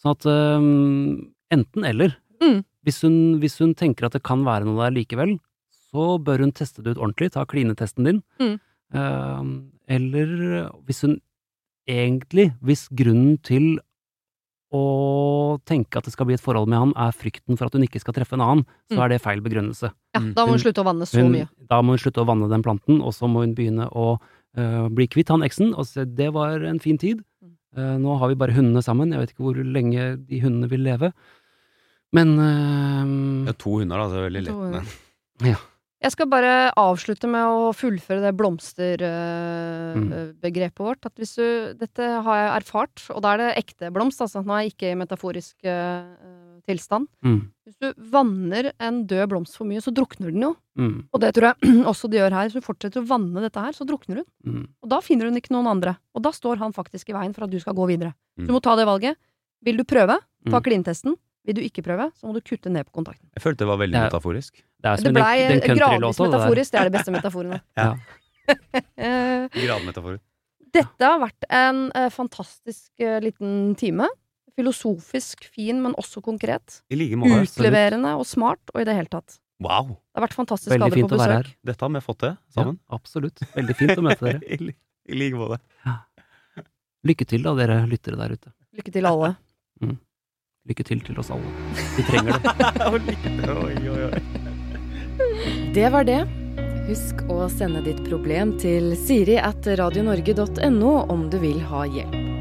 [0.01, 2.15] Sånn at um, enten eller.
[2.41, 2.61] Mm.
[2.85, 5.35] Hvis, hun, hvis hun tenker at det kan være noe der likevel,
[5.91, 8.21] så bør hun teste det ut ordentlig, ta klinetesten din.
[8.41, 8.55] Mm.
[8.93, 9.51] Um,
[9.91, 10.31] eller
[10.87, 11.19] hvis hun
[11.89, 13.79] egentlig, hvis grunnen til
[14.71, 17.83] å tenke at det skal bli et forhold med han, er frykten for at hun
[17.83, 19.03] ikke skal treffe en annen, så Mm.
[19.03, 19.91] er det feil begrunnelse.
[20.15, 20.33] Ja, Mm.
[20.33, 21.49] da må hun slutte å vanne så Hun, mye.
[21.69, 24.17] da må hun slutte å vanne den planten, og så må hun begynne å
[24.57, 27.21] øh, bli kvitt han eksen, og se det var en fin tid.
[27.43, 27.55] Mm.
[27.77, 30.83] Eh, nå har vi bare hundene sammen, jeg vet ikke hvor lenge de hundene vil
[30.83, 31.11] leve.
[32.11, 34.07] Men uh, Ja, to hunder, da.
[34.11, 34.87] Det er veldig lett.
[35.47, 35.55] Ja.
[36.01, 38.39] Jeg skal bare avslutte med å fullføre det Mm.
[38.41, 41.05] blomsterbegrepet vårt.
[41.05, 41.45] At hvis du,
[41.77, 44.41] dette har jeg erfart, og da er det ekte blomst, altså.
[44.43, 45.55] Nå er jeg ikke metaforisk
[46.71, 47.07] tilstand.
[47.23, 50.55] mm, Hvis du vanner en død blomst for mye, så drukner den jo.
[50.79, 52.49] mm, Og det tror jeg også de gjør her.
[52.49, 54.27] Hvis du fortsetter å vanne dette her, så drukner hun.
[54.47, 55.97] mm, Og da finner hun ikke noen andre.
[56.15, 58.13] Og da står han faktisk i veien for at du skal gå videre.
[58.37, 58.47] Så Mm.
[58.47, 59.15] du må ta det valget.
[59.63, 60.17] Vil du prøve,
[60.49, 60.63] ta Mm.
[60.63, 61.15] klintesten.
[61.45, 63.25] Vil du ikke prøve, så må du kutte ned på kontakten.
[63.35, 64.09] Jeg følte det var veldig Ja.
[64.09, 64.51] metaforisk.
[64.81, 66.71] Det er Det blei den gradvis metaforisk.
[66.71, 67.61] Det er det beste.
[67.77, 67.95] Ja.
[68.97, 69.47] Eh,
[70.73, 74.07] Dette har vært en eh, fantastisk eh, liten time.
[74.61, 76.81] Filosofisk fin, men også konkret.
[76.93, 77.41] I like måte.
[77.47, 79.39] Utleverende og smart, og i det hele tatt.
[79.61, 79.91] Wow!
[79.93, 81.49] Det har vært fantastisk Veldig fint å være her.
[81.69, 82.79] Dette har vi fått til Ja, sammen.
[82.89, 83.43] absolutt.
[83.55, 84.41] Veldig fint å møte dere.
[84.57, 84.73] I,
[85.11, 85.59] I like måte.
[87.05, 88.53] Lykke til, da, dere lyttere der ute.
[88.77, 89.33] Lykke til, alle.
[90.69, 91.53] Lykke til til oss alle.
[91.97, 92.51] Vi trenger det.
[93.65, 95.71] oi, oi, oi.
[95.73, 96.19] Det var det.
[96.89, 102.40] Husk å sende ditt problem til siri at radionorge.no om du vil ha hjelp.